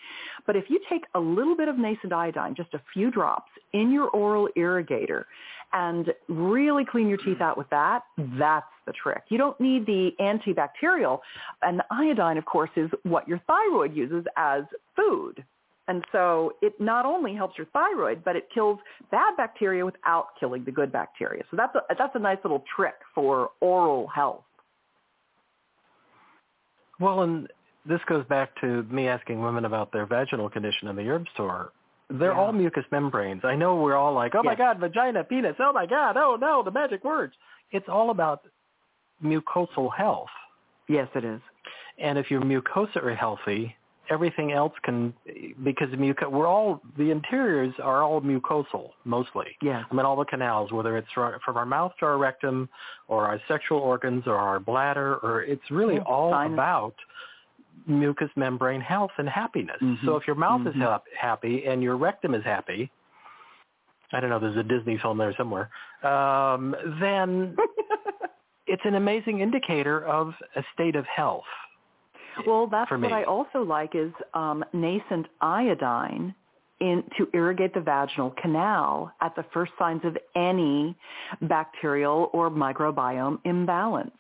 [0.45, 3.91] But if you take a little bit of nascent iodine, just a few drops in
[3.91, 5.23] your oral irrigator
[5.71, 8.03] and really clean your teeth out with that,
[8.37, 9.23] that's the trick.
[9.29, 11.19] You don't need the antibacterial.
[11.61, 14.63] And the iodine, of course, is what your thyroid uses as
[14.95, 15.43] food.
[15.89, 18.77] And so it not only helps your thyroid, but it kills
[19.09, 21.41] bad bacteria without killing the good bacteria.
[21.49, 24.43] So that's a, that's a nice little trick for oral health.
[26.99, 27.47] Well, and
[27.87, 31.71] this goes back to me asking women about their vaginal condition in the herb store.
[32.11, 32.39] They're yeah.
[32.39, 33.41] all mucous membranes.
[33.43, 34.59] I know we're all like, oh my yes.
[34.59, 37.33] God, vagina, penis, oh my God, oh no, the magic words.
[37.71, 38.43] It's all about
[39.23, 40.29] mucosal health.
[40.87, 41.41] Yes, it is.
[41.97, 43.75] And if your mucosa are healthy,
[44.09, 45.13] everything else can
[45.63, 49.47] because muc we're all the interiors are all mucosal mostly.
[49.61, 49.83] Yeah.
[49.89, 52.69] I mean all the canals, whether it's from our mouth to our rectum,
[53.07, 56.53] or our sexual organs, or our bladder, or it's really yeah, all sinus.
[56.53, 56.95] about
[57.87, 59.77] mucous membrane health and happiness.
[59.81, 60.05] Mm-hmm.
[60.05, 60.81] So if your mouth mm-hmm.
[60.81, 62.91] is ha- happy and your rectum is happy,
[64.11, 65.69] I don't know, there's a Disney film there somewhere,
[66.03, 67.55] um, then
[68.67, 71.43] it's an amazing indicator of a state of health.
[72.45, 76.33] Well, that's what I also like is um, nascent iodine
[76.79, 80.95] in to irrigate the vaginal canal at the first signs of any
[81.41, 84.11] bacterial or microbiome imbalance.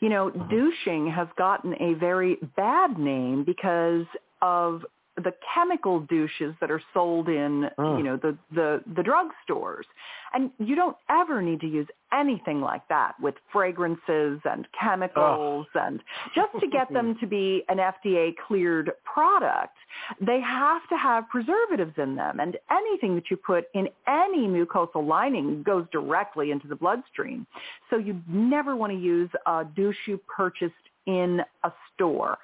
[0.00, 0.48] You know, mm-hmm.
[0.48, 4.06] douching has gotten a very bad name because
[4.40, 4.82] of
[5.24, 7.96] the chemical douches that are sold in oh.
[7.96, 9.84] you know the the the drugstores
[10.32, 15.80] and you don't ever need to use anything like that with fragrances and chemicals oh.
[15.80, 16.00] and
[16.34, 19.76] just to get them to be an FDA cleared product
[20.20, 25.06] they have to have preservatives in them and anything that you put in any mucosal
[25.06, 27.46] lining goes directly into the bloodstream
[27.90, 30.74] so you never want to use a douche you purchased
[31.06, 32.38] in a store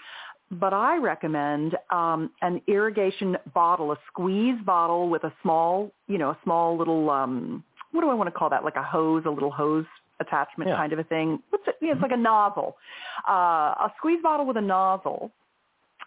[0.51, 6.31] but I recommend um, an irrigation bottle, a squeeze bottle with a small, you know,
[6.31, 8.65] a small little, um, what do I want to call that?
[8.65, 9.87] Like a hose, a little hose
[10.21, 10.77] attachment yeah.
[10.77, 11.43] kind of a thing.
[11.51, 11.77] What's it?
[11.81, 12.77] Yeah, it's like a nozzle.
[13.29, 15.31] Uh, a squeeze bottle with a nozzle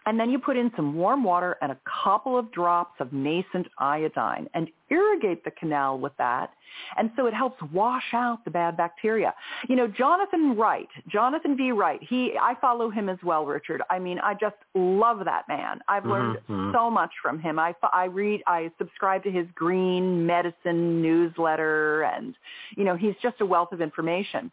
[0.08, 3.66] and then you put in some warm water and a couple of drops of nascent
[3.76, 6.50] iodine and irrigate the canal with that.
[6.96, 9.34] And so it helps wash out the bad bacteria.
[9.68, 11.72] You know, Jonathan Wright, Jonathan V.
[11.72, 13.82] Wright, he, I follow him as well, Richard.
[13.90, 15.80] I mean, I just love that man.
[15.88, 16.72] I've learned mm-hmm.
[16.72, 17.58] so much from him.
[17.58, 22.34] I, I read, I subscribe to his green medicine newsletter and,
[22.78, 24.50] you know, he's just a wealth of information.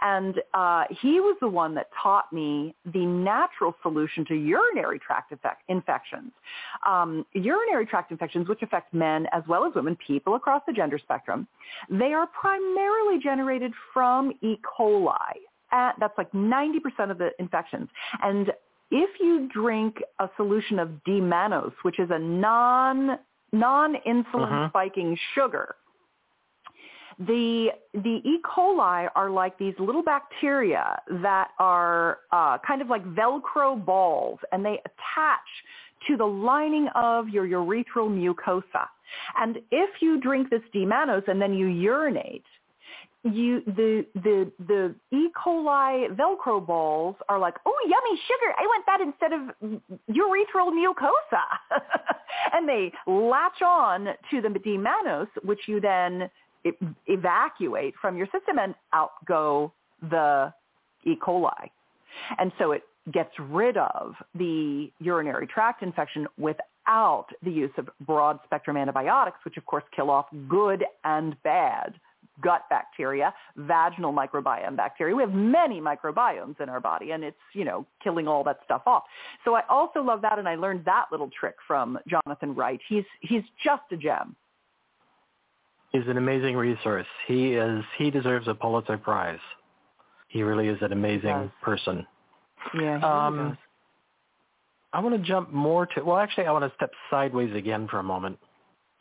[0.00, 5.32] And uh, he was the one that taught me the natural solution to urinary tract
[5.32, 6.32] effect, infections.
[6.86, 10.98] Um, urinary tract infections, which affect men as well as women, people across the gender
[10.98, 11.46] spectrum,
[11.90, 14.56] they are primarily generated from E.
[14.78, 15.14] coli.
[15.70, 17.88] Uh, that's like 90% of the infections.
[18.22, 18.52] And
[18.90, 23.18] if you drink a solution of D-mannose, which is a non
[23.50, 24.68] non-insulin uh-huh.
[24.68, 25.74] spiking sugar,
[27.18, 28.38] the the E.
[28.44, 34.64] coli are like these little bacteria that are uh, kind of like Velcro balls, and
[34.64, 35.40] they attach
[36.06, 38.86] to the lining of your urethral mucosa.
[39.36, 42.44] And if you drink this D-mannose and then you urinate,
[43.24, 45.28] you the the the E.
[45.36, 48.54] coli Velcro balls are like, oh, yummy sugar.
[48.56, 51.42] I want that instead of urethral mucosa,
[52.52, 56.30] and they latch on to the D-mannose, which you then
[57.06, 59.72] evacuate from your system, and out go
[60.10, 60.52] the
[61.04, 61.14] E.
[61.16, 61.70] coli,
[62.38, 62.82] and so it
[63.12, 69.56] gets rid of the urinary tract infection without the use of broad spectrum antibiotics, which
[69.56, 71.94] of course kill off good and bad
[72.40, 75.14] gut bacteria, vaginal microbiome bacteria.
[75.14, 78.82] We have many microbiomes in our body and it's, you know, killing all that stuff
[78.86, 79.04] off.
[79.44, 82.80] So I also love that and I learned that little trick from Jonathan Wright.
[82.88, 84.36] He's he's just a gem.
[85.92, 87.06] He's an amazing resource.
[87.26, 89.38] He is he deserves a Pulitzer Prize.
[90.28, 92.06] He really is an amazing person.
[92.74, 93.56] Yeah, he um, does.
[94.92, 97.98] I want to jump more to well actually I want to step sideways again for
[97.98, 98.38] a moment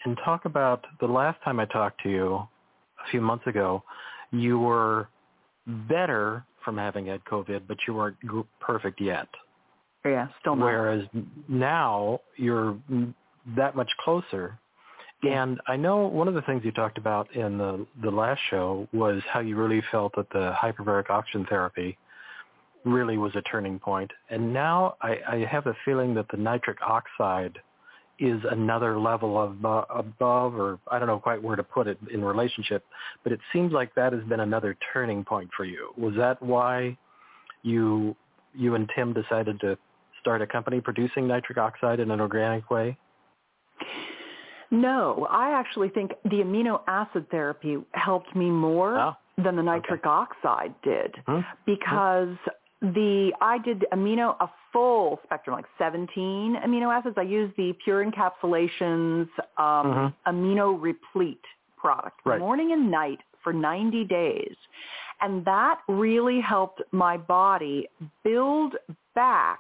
[0.06, 3.84] and talk about the last time I talked to you a few months ago,
[4.32, 5.10] you were
[5.90, 8.18] better from having had COVID, but you weren't
[8.60, 9.28] perfect yet.
[10.06, 10.66] Yeah, still not.
[10.66, 11.04] Whereas
[11.48, 12.78] now you're
[13.56, 14.58] that much closer.
[15.24, 18.88] And I know one of the things you talked about in the the last show
[18.94, 21.98] was how you really felt that the hyperbaric oxygen therapy
[22.86, 24.12] really was a turning point.
[24.30, 27.58] And now I, I have a feeling that the nitric oxide
[28.20, 31.98] is another level of uh, above, or I don't know quite where to put it
[32.12, 32.84] in relationship,
[33.24, 35.92] but it seems like that has been another turning point for you.
[35.98, 36.98] Was that why
[37.64, 38.16] you
[38.54, 39.78] you and Tim decided to
[40.20, 42.98] start a company producing nitric oxide in an organic way?
[44.72, 50.02] No, I actually think the amino acid therapy helped me more oh, than the nitric
[50.02, 50.10] okay.
[50.10, 52.36] oxide did hmm because
[52.82, 57.16] the I did amino a full spectrum, like 17 amino acids.
[57.18, 60.30] I used the Pure Encapsulations um, mm-hmm.
[60.30, 61.42] Amino Replete
[61.78, 62.40] product, right.
[62.40, 64.56] morning and night for 90 days,
[65.22, 67.88] and that really helped my body
[68.24, 68.76] build
[69.16, 69.60] back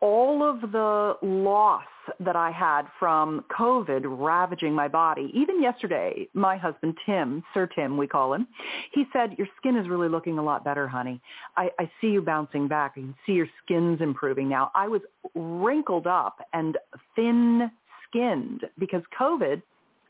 [0.00, 1.82] all of the loss
[2.20, 5.30] that I had from COVID ravaging my body.
[5.34, 8.46] Even yesterday, my husband Tim, Sir Tim, we call him,
[8.92, 11.20] he said, your skin is really looking a lot better, honey.
[11.56, 12.92] I, I see you bouncing back.
[12.96, 14.70] I can see your skin's improving now.
[14.74, 15.02] I was
[15.34, 16.78] wrinkled up and
[17.14, 17.70] thin
[18.08, 19.62] skinned because COVID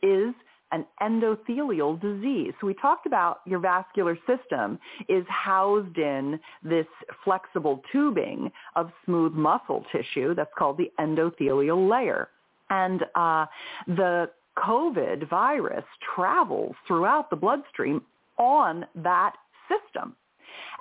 [0.03, 0.35] is
[0.73, 2.53] an endothelial disease.
[2.61, 6.87] So we talked about your vascular system is housed in this
[7.25, 12.29] flexible tubing of smooth muscle tissue that's called the endothelial layer.
[12.71, 13.47] And uh,
[13.87, 18.03] the COVID virus travels throughout the bloodstream
[18.39, 19.35] on that
[19.69, 20.17] system.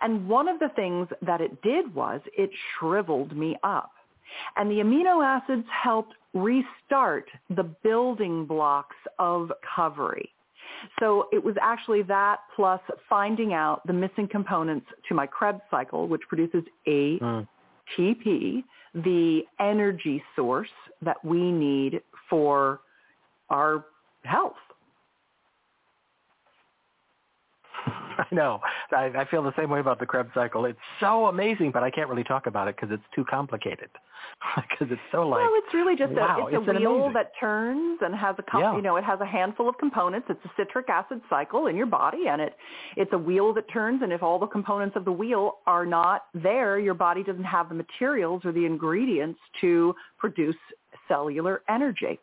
[0.01, 3.91] And one of the things that it did was it shriveled me up.
[4.55, 10.29] And the amino acids helped restart the building blocks of recovery.
[10.99, 16.07] So it was actually that plus finding out the missing components to my Krebs cycle,
[16.07, 17.47] which produces ATP,
[17.97, 18.63] mm.
[18.93, 20.69] the energy source
[21.01, 22.81] that we need for
[23.49, 23.86] our
[24.23, 24.53] health.
[28.32, 28.59] I know.
[28.91, 30.66] I, I feel the same way about the Krebs cycle.
[30.66, 33.89] It's so amazing, but I can't really talk about it because it's too complicated.
[34.55, 35.39] Because it's so like.
[35.39, 37.13] Well, it's really just wow, a, it's, it's a wheel amazing.
[37.13, 38.76] that turns and has a com- yeah.
[38.76, 40.28] you know it has a handful of components.
[40.30, 42.53] It's a citric acid cycle in your body, and it
[42.97, 44.01] it's a wheel that turns.
[44.03, 47.70] And if all the components of the wheel are not there, your body doesn't have
[47.70, 50.57] the materials or the ingredients to produce
[51.07, 52.20] cellular energy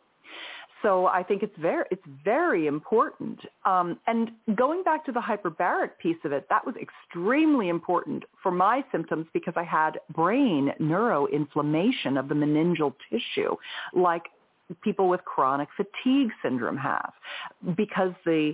[0.83, 3.39] so I think it's very it's very important.
[3.65, 8.51] Um, and going back to the hyperbaric piece of it, that was extremely important for
[8.51, 13.55] my symptoms because I had brain neuroinflammation of the meningeal tissue,
[13.93, 14.23] like
[14.83, 17.13] people with chronic fatigue syndrome have,
[17.75, 18.53] because the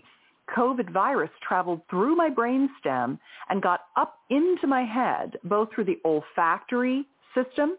[0.55, 3.19] COVID virus traveled through my brainstem
[3.49, 7.05] and got up into my head, both through the olfactory
[7.35, 7.77] system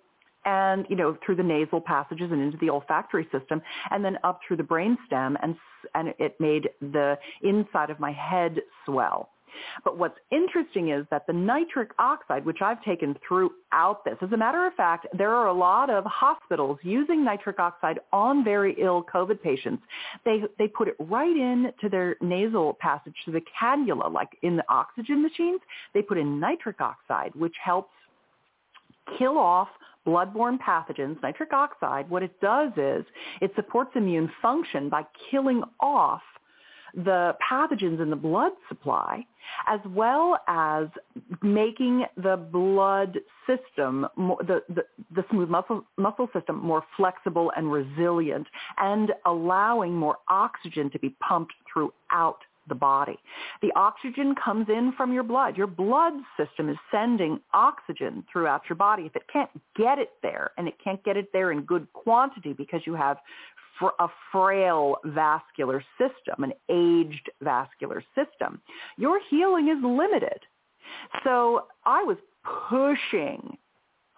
[0.51, 4.40] and you know through the nasal passages and into the olfactory system and then up
[4.46, 5.55] through the brainstem and
[5.94, 9.30] and it made the inside of my head swell
[9.84, 14.36] but what's interesting is that the nitric oxide, which I've taken throughout this, as a
[14.36, 19.05] matter of fact, there are a lot of hospitals using nitric oxide on very ill
[19.12, 19.82] COVID patients.
[20.24, 24.64] They, they put it right into their nasal passage to the cannula, like in the
[24.68, 25.61] oxygen machines.
[25.94, 27.90] They put in nitric oxide, which helps
[29.18, 29.68] kill off
[30.06, 33.04] bloodborne pathogens, nitric oxide, what it does is
[33.40, 36.22] it supports immune function by killing off
[36.94, 39.24] the pathogens in the blood supply
[39.68, 40.86] as well as
[41.42, 44.82] making the blood system, the, the,
[45.14, 48.46] the smooth muscle, muscle system more flexible and resilient
[48.78, 52.38] and allowing more oxygen to be pumped throughout
[52.68, 53.16] the body.
[53.62, 55.56] The oxygen comes in from your blood.
[55.56, 59.04] Your blood system is sending oxygen throughout your body.
[59.04, 62.52] If it can't get it there, and it can't get it there in good quantity
[62.52, 63.18] because you have
[63.98, 68.61] a frail vascular system, an aged vascular system,
[68.98, 70.40] your healing is limited.
[71.24, 72.18] So I was
[72.68, 73.56] pushing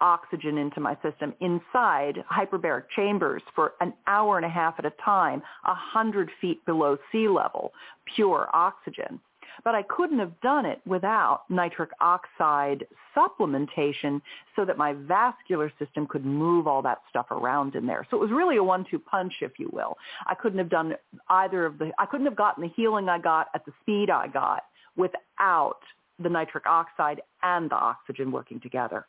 [0.03, 4.91] oxygen into my system inside hyperbaric chambers for an hour and a half at a
[5.03, 7.71] time, a hundred feet below sea level,
[8.15, 9.19] pure oxygen.
[9.63, 12.85] But I couldn't have done it without nitric oxide
[13.15, 14.21] supplementation
[14.55, 18.05] so that my vascular system could move all that stuff around in there.
[18.09, 19.95] So it was really a one-two punch, if you will.
[20.25, 20.95] I couldn't have done
[21.29, 24.27] either of the, I couldn't have gotten the healing I got at the speed I
[24.27, 24.63] got
[24.97, 25.79] without
[26.19, 29.05] the nitric oxide and the oxygen working together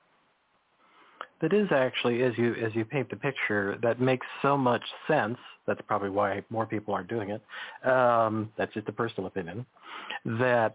[1.41, 5.39] that is actually, as you as you paint the picture, that makes so much sense.
[5.67, 7.89] That's probably why more people aren't doing it.
[7.89, 9.67] Um, that's just a personal opinion.
[10.25, 10.73] That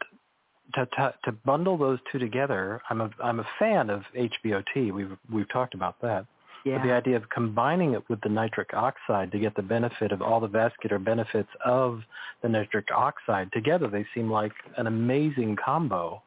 [0.75, 4.91] to, to, to bundle those two together, I'm a I'm a fan of HBOT.
[4.91, 6.25] We've we've talked about that.
[6.65, 6.77] Yeah.
[6.77, 10.21] But the idea of combining it with the nitric oxide to get the benefit of
[10.21, 12.01] all the vascular benefits of
[12.41, 16.21] the nitric oxide together, they seem like an amazing combo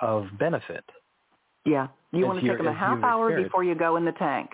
[0.00, 0.84] of benefit.
[1.64, 1.88] Yeah.
[2.12, 4.50] You want to take them a half hour before you go in the tank.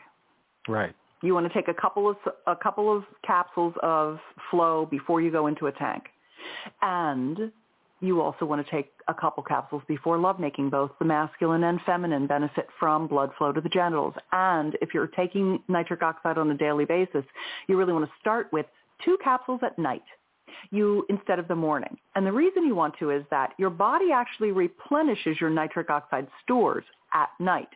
[0.68, 0.94] Right.
[1.22, 4.18] You want to take a couple of a couple of capsules of
[4.50, 6.04] flow before you go into a tank.
[6.82, 7.50] And
[8.00, 10.70] you also want to take a couple capsules before lovemaking.
[10.70, 14.14] Both the masculine and feminine benefit from blood flow to the genitals.
[14.30, 17.24] And if you're taking nitric oxide on a daily basis,
[17.66, 18.66] you really want to start with
[19.04, 20.02] two capsules at night
[20.70, 21.96] you instead of the morning.
[22.14, 26.28] And the reason you want to is that your body actually replenishes your nitric oxide
[26.42, 27.68] stores at night.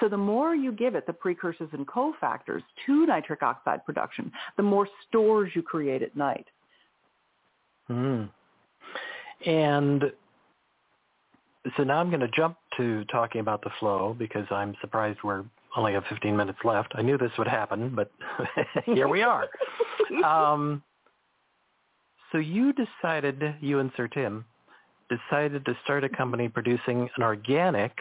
[0.00, 4.62] So the more you give it the precursors and cofactors to nitric oxide production, the
[4.62, 6.46] more stores you create at night.
[7.90, 8.30] Mm.
[9.46, 10.04] And
[11.76, 15.44] so now I'm going to jump to talking about the flow because I'm surprised we're
[15.76, 16.92] only have 15 minutes left.
[16.94, 18.10] I knew this would happen, but
[18.84, 19.46] here we are.
[20.24, 20.82] Um,
[22.30, 24.44] so you decided, you and Sir Tim,
[25.08, 27.92] decided to start a company producing an organic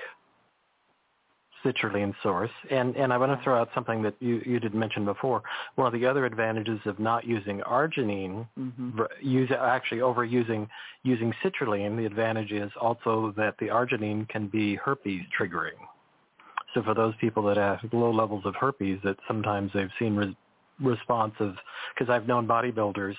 [1.64, 2.52] citrulline source.
[2.70, 5.42] And, and I want to throw out something that you, you did mention before.
[5.76, 9.00] One of the other advantages of not using arginine, mm-hmm.
[9.22, 10.68] use, actually overusing
[11.04, 15.80] using citrulline, the advantage is also that the arginine can be herpes triggering.
[16.74, 20.38] So for those people that have low levels of herpes, that sometimes they've seen re-
[20.82, 21.56] responsive,
[21.94, 23.16] because I've known bodybuilders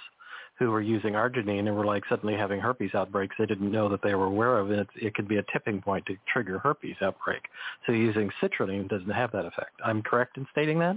[0.58, 4.02] who were using arginine and were like suddenly having herpes outbreaks they didn't know that
[4.02, 6.96] they were aware of, and it, it could be a tipping point to trigger herpes
[7.02, 7.42] outbreak.
[7.86, 9.72] So using citrulline doesn't have that effect.
[9.84, 10.96] I'm correct in stating that?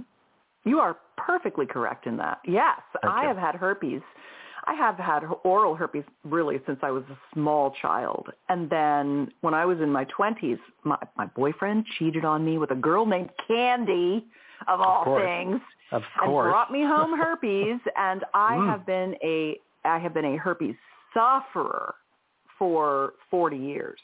[0.64, 2.40] You are perfectly correct in that.
[2.44, 4.02] Yes, I have had herpes.
[4.66, 8.28] I have had oral herpes really since I was a small child.
[8.50, 12.70] And then when I was in my 20s, my, my boyfriend cheated on me with
[12.70, 14.26] a girl named Candy,
[14.66, 15.60] of all of things.
[15.90, 18.66] Of and brought me home herpes, and I Mm.
[18.70, 20.74] have been a I have been a herpes
[21.14, 21.94] sufferer
[22.58, 24.00] for 40 years.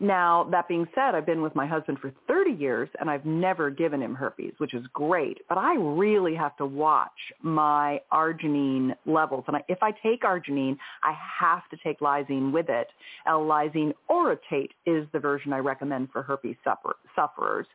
[0.00, 3.70] Now, that being said, I've been with my husband for 30 years and I've never
[3.70, 5.38] given him herpes, which is great.
[5.48, 7.10] But I really have to watch
[7.42, 9.44] my arginine levels.
[9.46, 12.88] And I, if I take arginine, I have to take lysine with it.
[13.26, 17.66] L-lysine orotate is the version I recommend for herpes suffer, sufferers,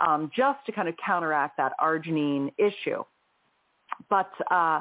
[0.00, 3.04] um, just to kind of counteract that arginine issue
[4.08, 4.80] but uh,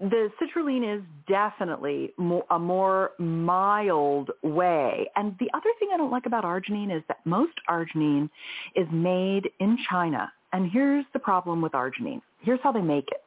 [0.00, 5.08] the citrulline is definitely more, a more mild way.
[5.16, 8.28] And the other thing I don't like about arginine is that most arginine
[8.74, 10.30] is made in China.
[10.52, 12.20] And here's the problem with arginine.
[12.40, 13.22] Here's how they make it.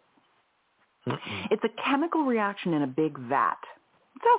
[1.07, 1.47] Mm-mm.
[1.51, 3.57] It's a chemical reaction in a big vat.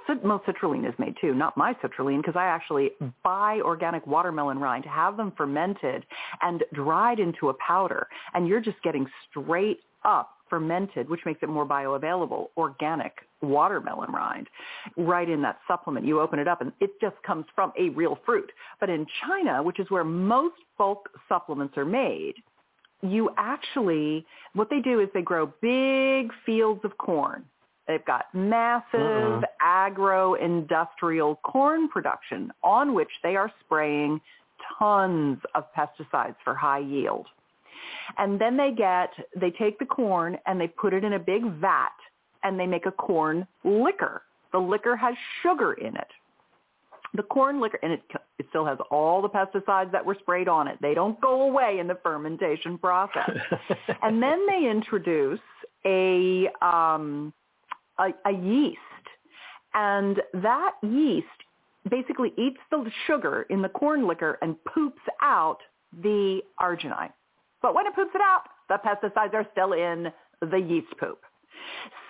[0.07, 2.91] That's how most citrulline is made too, not my citrulline, because I actually
[3.25, 6.05] buy organic watermelon rind, have them fermented
[6.43, 11.49] and dried into a powder, and you're just getting straight up fermented, which makes it
[11.49, 14.49] more bioavailable, organic watermelon rind
[14.97, 16.05] right in that supplement.
[16.05, 18.51] You open it up and it just comes from a real fruit.
[18.81, 22.35] But in China, which is where most bulk supplements are made,
[23.03, 27.45] you actually, what they do is they grow big fields of corn.
[27.89, 29.43] They've got massive Uh-uh.
[29.61, 34.21] agro-industrial corn production on which they are spraying
[34.79, 37.27] tons of pesticides for high yield.
[38.19, 41.45] And then they get, they take the corn and they put it in a big
[41.61, 41.93] vat
[42.43, 44.23] and they make a corn liquor.
[44.53, 46.09] The liquor has sugar in it.
[47.15, 48.03] The corn liquor, and it,
[48.39, 50.79] it still has all the pesticides that were sprayed on it.
[50.81, 53.31] They don't go away in the fermentation process.
[54.03, 55.41] and then they introduce
[55.85, 57.33] a, um,
[57.99, 58.79] a, a yeast
[59.75, 61.27] And that yeast
[61.89, 65.59] basically eats the sugar in the corn liquor and poops out
[66.03, 67.11] the arginine.
[67.63, 71.21] But when it poops it out, the pesticides are still in the yeast poop.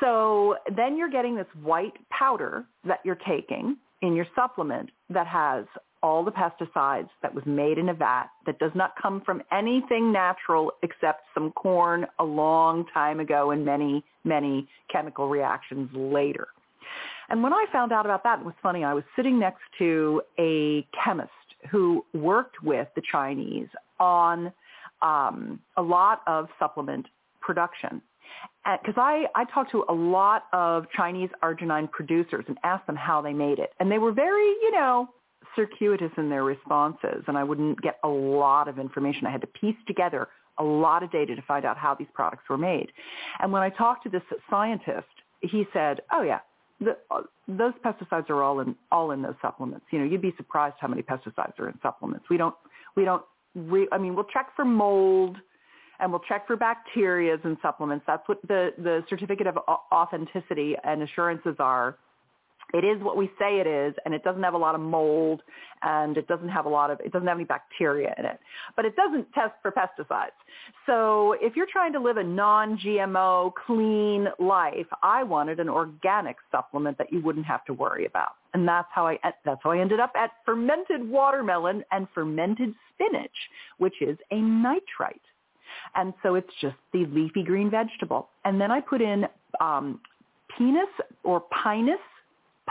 [0.01, 5.65] So then you're getting this white powder that you're taking in your supplement that has
[6.03, 10.11] all the pesticides that was made in a vat that does not come from anything
[10.11, 16.49] natural except some corn a long time ago and many, many chemical reactions later.
[17.29, 18.83] And when I found out about that, it was funny.
[18.83, 21.31] I was sitting next to a chemist
[21.71, 24.51] who worked with the Chinese on
[25.03, 27.07] um, a lot of supplement
[27.41, 28.03] production.
[28.65, 33.21] Because I, I talked to a lot of Chinese arginine producers and asked them how
[33.21, 33.73] they made it.
[33.81, 35.09] And they were very, you know,
[35.57, 37.25] circuitous in their responses.
[37.27, 39.27] And I wouldn't get a lot of information.
[39.27, 40.29] I had to piece together
[40.59, 42.93] a lot of data to find out how these products were made.
[43.41, 45.09] And when I talked to this scientist,
[45.41, 46.41] he said, oh yeah,
[46.81, 46.97] the,
[47.49, 49.87] those pesticides are all in all in those supplements.
[49.91, 52.27] You know, you'd be surprised how many pesticides are in supplements.
[52.31, 52.55] We don't
[52.97, 53.23] we don't
[53.55, 55.37] re, I mean, we'll check for mold
[56.01, 58.05] and we'll check for bacteria in supplements.
[58.07, 59.59] That's what the the certificate of
[59.93, 61.99] authenticity and assurances are
[62.73, 65.43] it is what we say it is and it doesn't have a lot of mold
[65.83, 68.39] and it doesn't have a lot of it doesn't have any bacteria in it.
[68.77, 70.39] But it doesn't test for pesticides.
[70.87, 76.99] So if you're trying to live a non-gmo clean life i wanted an organic supplement
[76.99, 78.33] that you wouldn't have to worry about.
[78.55, 83.31] And that's how i that's how i ended up at fermented watermelon and fermented spinach
[83.79, 85.21] which is a nitrite.
[85.95, 88.29] And so it's just the leafy green vegetable.
[88.45, 89.27] And then i put in
[89.61, 90.01] um,
[91.25, 91.99] or pinus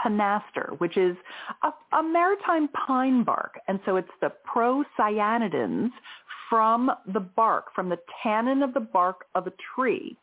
[0.04, 1.16] pinaster, which is
[1.62, 3.58] a, a maritime pine bark.
[3.68, 5.90] And so it's the procyanidins
[6.48, 10.16] from the bark, from the tannin of the bark of a tree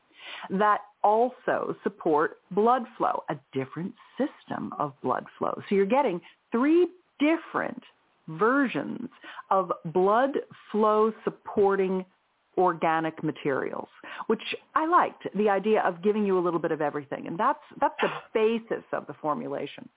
[0.50, 5.54] that also support blood flow, a different system of blood flow.
[5.70, 6.20] So you're getting
[6.52, 6.88] three
[7.20, 7.82] different
[8.28, 9.10] versions
[9.52, 10.32] of blood
[10.72, 12.04] flow supporting
[12.58, 13.88] organic materials,
[14.28, 14.42] which
[14.76, 17.28] I liked, the idea of giving you a little bit of everything.
[17.28, 19.88] And that's, that's the basis of the formulation.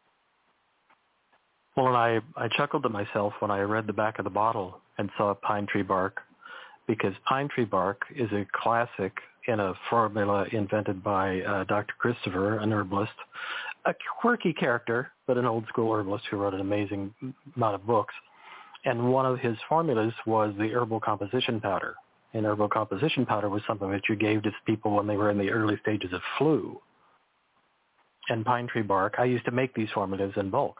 [1.76, 4.80] Well, and I, I chuckled to myself when I read the back of the bottle
[4.98, 6.20] and saw pine tree bark
[6.86, 9.12] because pine tree bark is a classic
[9.46, 11.94] in a formula invented by uh, Dr.
[11.98, 13.12] Christopher, an herbalist,
[13.86, 17.14] a quirky character, but an old school herbalist who wrote an amazing
[17.56, 18.14] amount of books.
[18.84, 21.94] And one of his formulas was the herbal composition powder,
[22.32, 25.38] and herbal composition powder was something that you gave to people when they were in
[25.38, 26.80] the early stages of flu.
[28.28, 30.76] And pine tree bark, I used to make these formulas in bulk.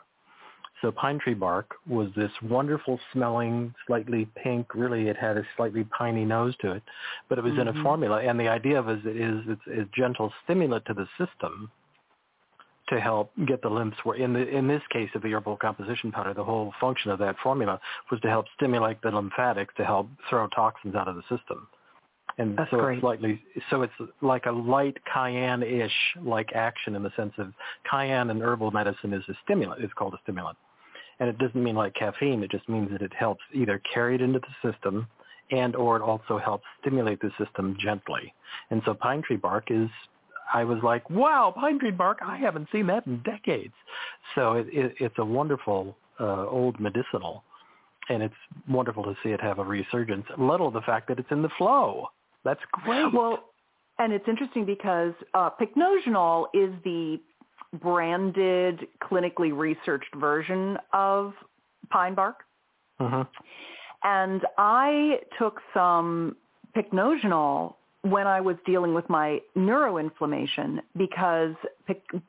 [0.80, 5.84] So pine tree bark was this wonderful smelling, slightly pink, really it had a slightly
[5.84, 6.82] piney nose to it,
[7.28, 7.62] but it was mm-hmm.
[7.62, 7.82] in a mm-hmm.
[7.82, 8.22] formula.
[8.22, 11.70] And the idea of it is it's a gentle stimulant to the system
[12.90, 16.12] to help get the lymphs where in the in this case of the herbal composition
[16.12, 17.80] powder, the whole function of that formula
[18.10, 21.66] was to help stimulate the lymphatics to help throw toxins out of the system.
[22.38, 22.94] And That's so great.
[22.94, 27.52] it's slightly so it's like a light cayenne-ish like action in the sense of
[27.90, 29.82] cayenne in herbal medicine is a stimulant.
[29.82, 30.56] It's called a stimulant.
[31.18, 32.42] And it doesn't mean like caffeine.
[32.42, 35.06] It just means that it helps either carry it into the system
[35.50, 38.32] and or it also helps stimulate the system gently.
[38.70, 39.88] And so pine tree bark is
[40.52, 43.74] I was like, wow, pine tree bark, I haven't seen that in decades.
[44.34, 47.44] So it, it, it's a wonderful uh, old medicinal,
[48.08, 48.34] and it's
[48.68, 50.26] wonderful to see it have a resurgence.
[50.38, 52.08] Little the fact that it's in the flow.
[52.44, 53.12] That's great.
[53.12, 53.44] Well,
[53.98, 57.20] and it's interesting because uh, pycnogenol is the
[57.80, 61.34] branded, clinically researched version of
[61.90, 62.38] pine bark.
[63.00, 63.22] Mm-hmm.
[64.02, 66.36] And I took some
[66.76, 71.54] pycnogenol when I was dealing with my neuroinflammation because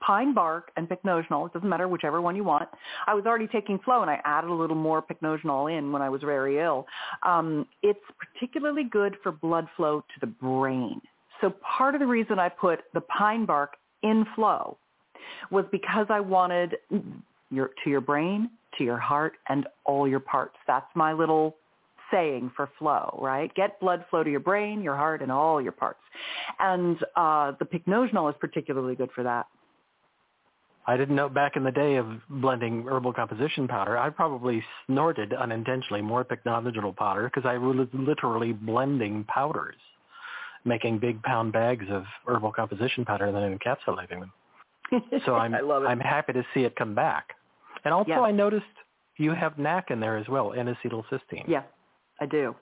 [0.02, 2.68] pine bark and pycnogenol, it doesn't matter whichever one you want,
[3.08, 6.10] I was already taking flow and I added a little more pycnogenol in when I
[6.10, 6.86] was very ill.
[7.24, 11.02] Um, it's particularly good for blood flow to the brain.
[11.40, 14.78] So part of the reason I put the pine bark in flow
[15.52, 16.76] was because I wanted
[17.50, 20.56] your, to your brain, to your heart, and all your parts.
[20.68, 21.56] That's my little
[22.12, 23.54] saying for flow, right?
[23.56, 26.00] Get blood flow to your brain, your heart, and all your parts.
[26.60, 29.48] And uh, the pycnogenol is particularly good for that.
[30.88, 35.32] I didn't know back in the day of blending herbal composition powder, I probably snorted
[35.32, 39.76] unintentionally more pycnogenol powder because I was literally blending powders,
[40.66, 44.32] making big pound bags of herbal composition powder and then encapsulating them.
[45.26, 47.36] So I'm I'm happy to see it come back.
[47.86, 48.20] And also yeah.
[48.20, 48.66] I noticed
[49.18, 51.48] you have NAC in there as well, N-acetylcysteine.
[51.48, 51.64] Yeah.
[52.22, 52.56] I do.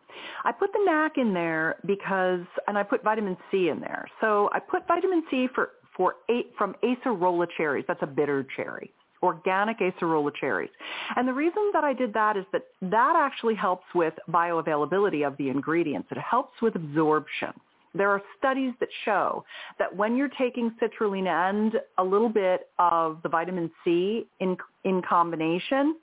[0.46, 4.08] I put the NAC in there because, and I put vitamin C in there.
[4.22, 7.84] So I put vitamin C for for eight, from acerola cherries.
[7.88, 10.70] That's a bitter cherry organic acerola cherries.
[11.16, 15.36] And the reason that I did that is that that actually helps with bioavailability of
[15.38, 16.08] the ingredients.
[16.12, 17.50] It helps with absorption.
[17.94, 19.44] There are studies that show
[19.80, 25.02] that when you're taking citrulline and a little bit of the vitamin C in, in
[25.02, 25.96] combination,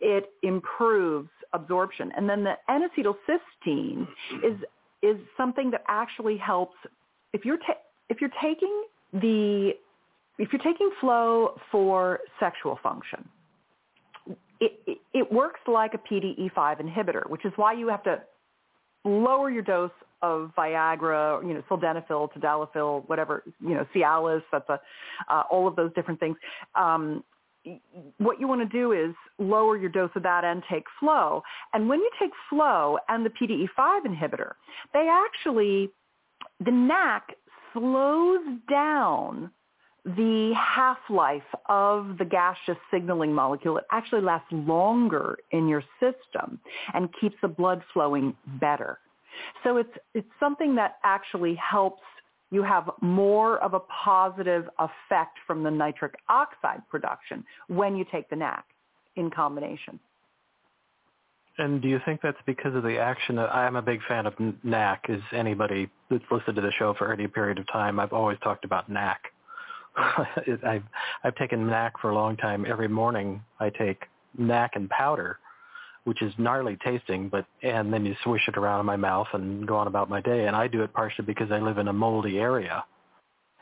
[0.00, 2.12] it improves absorption.
[2.16, 4.06] And then the N-acetylcysteine
[4.42, 4.58] is,
[5.02, 6.76] is something that actually helps
[7.32, 9.72] if you're, ta- if you're taking the
[10.38, 13.28] if you're taking flow for sexual function,
[14.60, 18.20] it, it, it works like a PDE5 inhibitor, which is why you have to
[19.04, 19.90] lower your dose
[20.22, 24.80] of Viagra, you know, sildenafil, tadalafil, whatever, you know, Cialis, that's a,
[25.28, 26.36] uh, all of those different things.
[26.74, 27.22] Um,
[28.18, 31.42] what you want to do is lower your dose of that and take flow.
[31.72, 34.52] And when you take flow and the PDE5 inhibitor,
[34.92, 35.90] they actually,
[36.64, 37.34] the NAC
[37.72, 39.50] slows down
[40.04, 46.60] the half-life of the gaseous signaling molecule, it actually lasts longer in your system
[46.92, 48.98] and keeps the blood flowing better.
[49.64, 52.02] So it's, it's something that actually helps
[52.50, 58.28] you have more of a positive effect from the nitric oxide production when you take
[58.30, 58.64] the NAC
[59.16, 59.98] in combination.
[61.56, 63.38] And do you think that's because of the action?
[63.38, 64.34] I'm a big fan of
[64.64, 65.04] NAC.
[65.08, 68.00] Is anybody that's listened to the show for any period of time?
[68.00, 69.20] I've always talked about NAC
[70.66, 70.82] I've
[71.22, 72.64] I've taken NAC for a long time.
[72.66, 74.04] Every morning I take
[74.36, 75.38] NAC and powder,
[76.04, 79.66] which is gnarly tasting, but and then you swish it around in my mouth and
[79.66, 80.46] go on about my day.
[80.46, 82.84] And I do it partially because I live in a moldy area.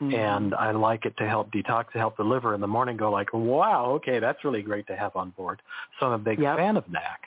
[0.01, 0.15] Mm-hmm.
[0.15, 3.11] And I like it to help detox, to help the liver in the morning go
[3.11, 5.61] like, wow, okay, that's really great to have on board.
[5.99, 6.57] So I'm a big yep.
[6.57, 7.21] fan of NAC.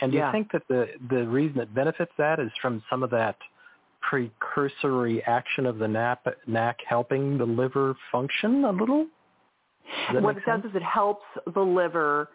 [0.00, 0.26] And do yeah.
[0.26, 3.36] you think that the the reason it benefits that is from some of that
[4.00, 9.06] precursory action of the NAP, NAC helping the liver function a little?
[10.12, 10.62] What it sense?
[10.62, 12.28] does is it helps the liver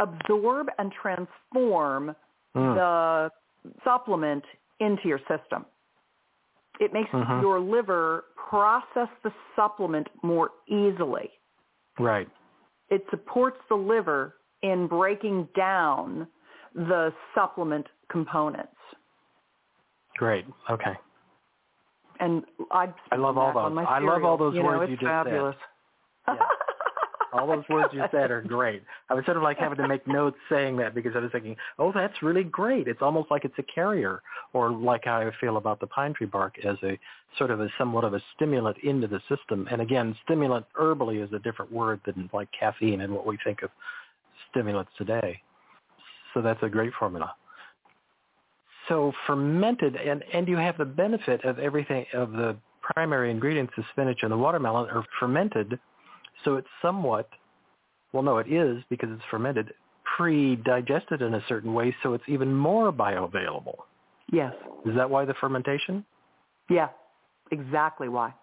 [0.00, 2.14] absorb and transform
[2.54, 2.74] mm.
[2.74, 3.30] the
[3.84, 4.44] supplement
[4.80, 5.64] into your system.
[6.80, 7.40] It makes mm-hmm.
[7.40, 11.30] your liver process the supplement more easily.
[11.98, 12.28] Right.
[12.90, 16.26] It supports the liver in breaking down
[16.74, 18.68] the supplement components.
[20.16, 20.44] Great.
[20.70, 20.92] Okay.
[22.20, 23.86] And I I love all those.
[23.88, 25.56] I love all those you words know, you just fabulous.
[26.26, 26.36] said.
[26.36, 26.42] Yeah.
[27.36, 28.82] all those words you said are great.
[29.10, 31.56] I was sort of like having to make notes saying that because I was thinking,
[31.78, 32.88] oh, that's really great.
[32.88, 34.22] It's almost like it's a carrier,
[34.52, 36.98] or like how I feel about the pine tree bark as a
[37.38, 39.68] sort of a somewhat of a stimulant into the system.
[39.70, 43.62] And again, stimulant herbally is a different word than like caffeine and what we think
[43.62, 43.70] of
[44.50, 45.40] stimulants today.
[46.34, 47.34] So that's a great formula
[48.88, 53.84] so fermented, and, and you have the benefit of everything, of the primary ingredients, the
[53.92, 55.78] spinach and the watermelon, are fermented.
[56.44, 57.28] So it's somewhat,
[58.12, 59.72] well, no, it is because it's fermented,
[60.16, 63.76] pre-digested in a certain way, so it's even more bioavailable.
[64.32, 64.52] Yes.
[64.84, 66.04] Is that why the fermentation?
[66.68, 66.88] Yeah,
[67.50, 68.34] exactly why.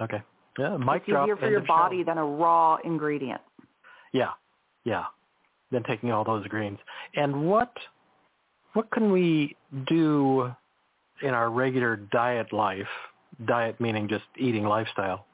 [0.00, 0.22] Okay.
[0.58, 1.26] Yeah, mic it's drop.
[1.26, 2.04] easier for your body show.
[2.04, 3.42] than a raw ingredient.
[4.12, 4.30] Yeah,
[4.84, 5.04] yeah.
[5.70, 6.78] Then taking all those greens.
[7.14, 7.72] And what
[8.72, 10.50] what can we do
[11.22, 12.86] in our regular diet life,
[13.46, 15.26] diet meaning just eating lifestyle,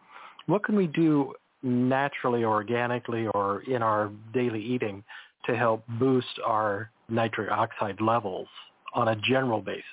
[0.46, 5.04] what can we do naturally, organically, or in our daily eating
[5.46, 8.48] to help boost our nitric oxide levels
[8.94, 9.84] on a general basis,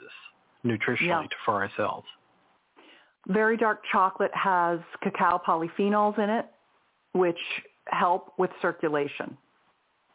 [0.66, 1.28] nutritionally yeah.
[1.46, 2.08] for ourselves?
[3.28, 6.46] Very dark chocolate has cacao polyphenols in it,
[7.14, 7.40] which
[7.88, 9.38] help with circulation.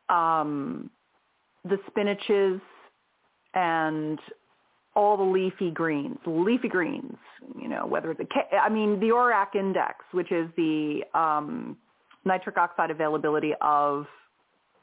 [0.08, 0.90] Um,
[1.64, 2.60] the spinaches
[3.54, 4.18] and
[4.96, 7.16] all the leafy greens, leafy greens,
[7.60, 8.26] you know, whether the,
[8.56, 11.76] I mean, the ORAC index, which is the um,
[12.24, 14.06] nitric oxide availability of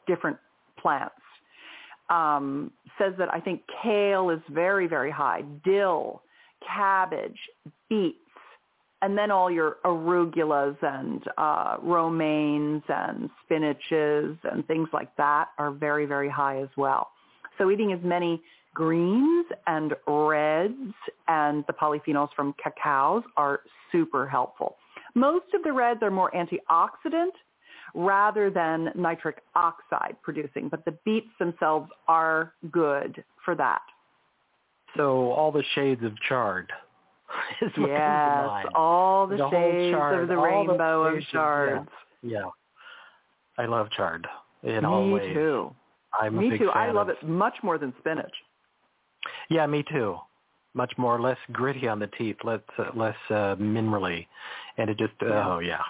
[0.07, 0.37] different
[0.77, 1.15] plants,
[2.09, 6.21] um, says that I think kale is very, very high, dill,
[6.65, 7.37] cabbage,
[7.89, 8.17] beets,
[9.01, 15.71] and then all your arugulas and uh, romaines and spinaches and things like that are
[15.71, 17.07] very, very high as well.
[17.57, 18.41] So eating as many
[18.73, 20.93] greens and reds
[21.27, 23.61] and the polyphenols from cacaos are
[23.91, 24.77] super helpful.
[25.15, 27.31] Most of the reds are more antioxidant
[27.93, 33.81] rather than nitric oxide producing, but the beets themselves are good for that.
[34.95, 36.71] So all the shades of chard
[37.61, 41.89] is what yes, all the, the shades chard, of the rainbow of chards.
[42.21, 42.39] Yeah.
[42.39, 42.45] yeah.
[43.57, 44.27] I love chard
[44.63, 45.27] in Me all ways.
[45.27, 45.75] Me too.
[46.19, 46.69] I'm Me too.
[46.69, 47.17] I love of...
[47.17, 48.33] it much more than spinach.
[49.51, 50.17] Yeah, me too.
[50.73, 54.25] much more less gritty on the teeth, less uh, less uh, minerally,
[54.77, 55.47] and it just Yeah.
[55.49, 55.83] oh yeah,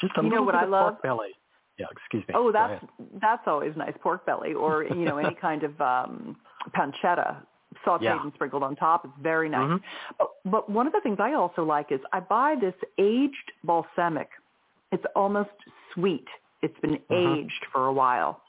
[0.00, 0.92] just a You know what bit I of love?
[0.92, 1.32] pork belly.
[1.80, 2.34] Yeah, excuse me.
[2.38, 2.82] Oh, that's
[3.20, 3.94] that's always nice.
[4.00, 6.36] Pork belly or you know any kind of um,
[6.76, 7.28] pancetta
[7.84, 8.22] sautéed Yeah.
[8.22, 9.04] and sprinkled on top.
[9.04, 9.68] It's very nice.
[9.68, 9.80] Mhm.
[10.18, 14.28] But, but one of the things I also like is I buy this aged balsamic.
[14.92, 15.50] It's almost
[15.92, 16.28] sweet.
[16.62, 17.38] It's been Mhm.
[17.42, 18.40] aged for a while.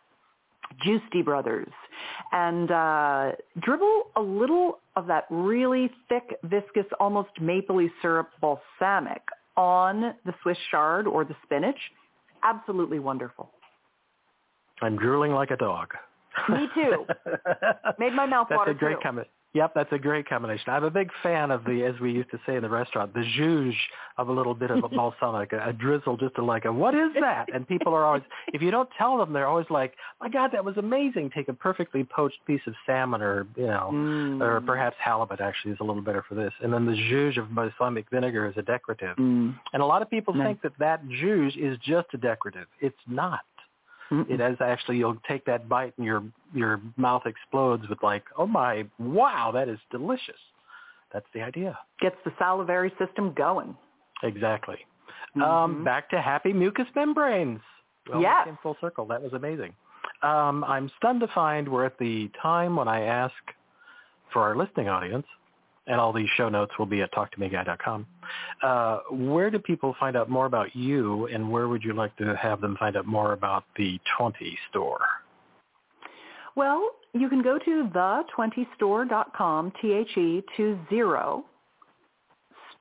[0.84, 1.72] Juicy Brothers,
[2.32, 9.22] and uh, dribble a little of that really thick, viscous, almost mapley syrup balsamic
[9.55, 11.80] on the Swiss chard or the spinach.
[12.43, 13.51] Absolutely wonderful.
[14.82, 15.93] I'm drooling like a dog.
[16.49, 17.05] Me too.
[17.99, 19.01] Made my mouth That's water a great too.
[19.03, 19.28] comment.
[19.54, 20.66] Yep, that's a great combination.
[20.72, 23.24] I'm a big fan of the, as we used to say in the restaurant, the
[23.39, 23.74] zhuzh
[24.18, 26.93] of a little bit of a balsamic, a, a drizzle, just to like a, what
[26.93, 27.52] is that?
[27.54, 28.24] And people are always,
[28.54, 31.32] if you don't tell them, they're always like, my God, that was amazing.
[31.34, 34.41] Take a perfectly poached piece of salmon or, you know, Mm.
[34.41, 36.54] or perhaps halibut actually is a little better for this.
[36.62, 39.16] And then the zhuzh of balsamic vinegar is a decorative.
[39.18, 39.56] Mm.
[39.74, 40.48] And a lot of people Nice.
[40.48, 42.68] think that that zhuzh is just a decorative.
[42.82, 43.39] It's not.
[44.12, 44.30] Mm-mm.
[44.30, 48.47] It is actually you'll take that bite and your your mouth explodes with like, oh
[48.47, 50.39] my, wow, that is delicious.
[51.14, 51.78] That's the idea.
[51.99, 53.76] Gets the salivary system going.
[54.24, 54.78] Exactly.
[55.36, 55.84] Um, Mhm.
[55.84, 57.62] back to happy mucous membranes.
[58.10, 58.45] Well, we Yes.
[58.45, 59.05] came full circle.
[59.05, 59.74] That was amazing.
[60.24, 63.36] Um, I'm stunned to find we're at the time when I ask
[64.30, 65.28] for our listening audience,
[65.88, 68.06] and all these show notes will be at talktomeguy.com.
[68.62, 72.36] Uh, where do people find out more about you, and where would you like to
[72.36, 75.00] have them find out more about the 20 store?
[76.56, 81.44] Well, you can go to the20store.com, T-H-E-20,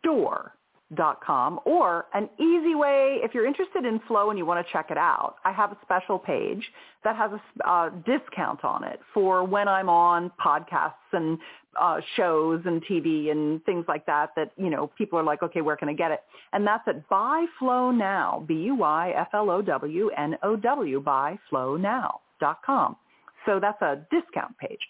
[0.01, 4.91] store.com, or an easy way, if you're interested in Flow and you want to check
[4.91, 6.65] it out, I have a special page
[7.05, 11.39] that has a uh, discount on it for when I'm on podcasts and
[11.79, 15.61] uh, shows and TV and things like that that, you know, people are like, okay,
[15.61, 16.20] where can I get it?
[16.53, 22.97] And that's at Buy Flow Now, B-U-Y-F-L-O-W-N-O-W, buyflownow.com.
[23.45, 24.81] So that's a discount page.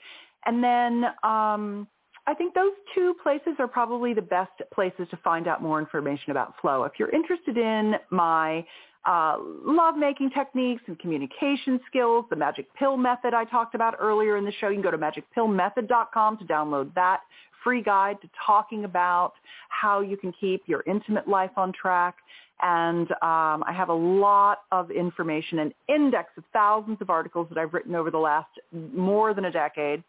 [0.46, 1.88] And then um,
[2.26, 6.32] I think those two places are probably the best places to find out more information
[6.32, 6.82] about flow.
[6.84, 8.66] If you're interested in my
[9.06, 14.44] uh, love-making techniques and communication skills, the magic pill method I talked about earlier in
[14.44, 17.20] the show, you can go to magicpillmethod.com to download that
[17.62, 19.32] free guide to talking about
[19.68, 22.16] how you can keep your intimate life on track.
[22.62, 27.58] And um, I have a lot of information, an index of thousands of articles that
[27.58, 30.02] I've written over the last more than a decade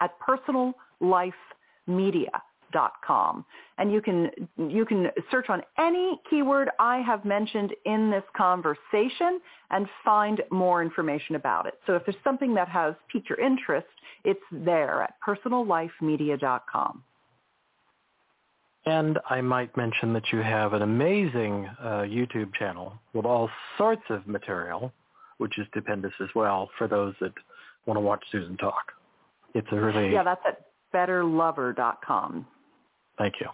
[0.00, 0.18] at
[1.02, 3.44] personallifemedia.com.
[3.78, 9.40] And you can, you can search on any keyword I have mentioned in this conversation
[9.70, 11.74] and find more information about it.
[11.86, 13.86] So if there's something that has piqued your interest,
[14.24, 17.04] it's there at personallifemedia.com.
[18.84, 23.48] And I might mention that you have an amazing uh, YouTube channel with all
[23.78, 24.92] sorts of material,
[25.38, 27.32] which is stupendous as well for those that
[27.86, 28.90] want to watch Susan talk.
[29.54, 32.46] It's a really Yeah, that's at betterlover.com.
[33.18, 33.48] thank you.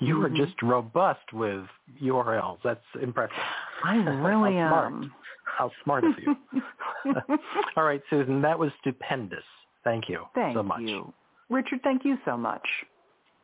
[0.00, 0.36] You are Mhm.
[0.36, 1.64] just robust with
[2.00, 2.58] URLs.
[2.62, 3.36] That's impressive.
[3.84, 4.92] I really How smart.
[4.92, 5.14] am.
[5.44, 6.36] How smart of you.
[7.76, 9.44] all right, Susan, that was stupendous.
[9.84, 10.80] Thank you Thank so much.
[10.80, 11.12] you.
[11.50, 12.66] Richard, thank you so much.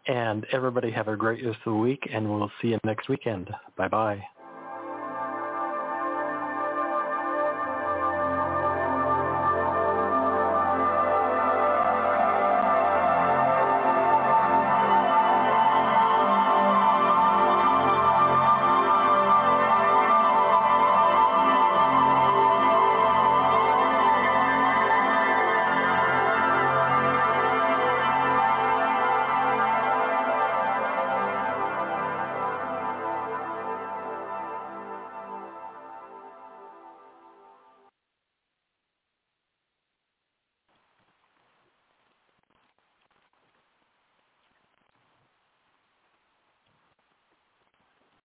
[0.06, 3.50] And everybody have a great rest of the week, and we'll see you next weekend.
[3.76, 4.24] Bye-bye.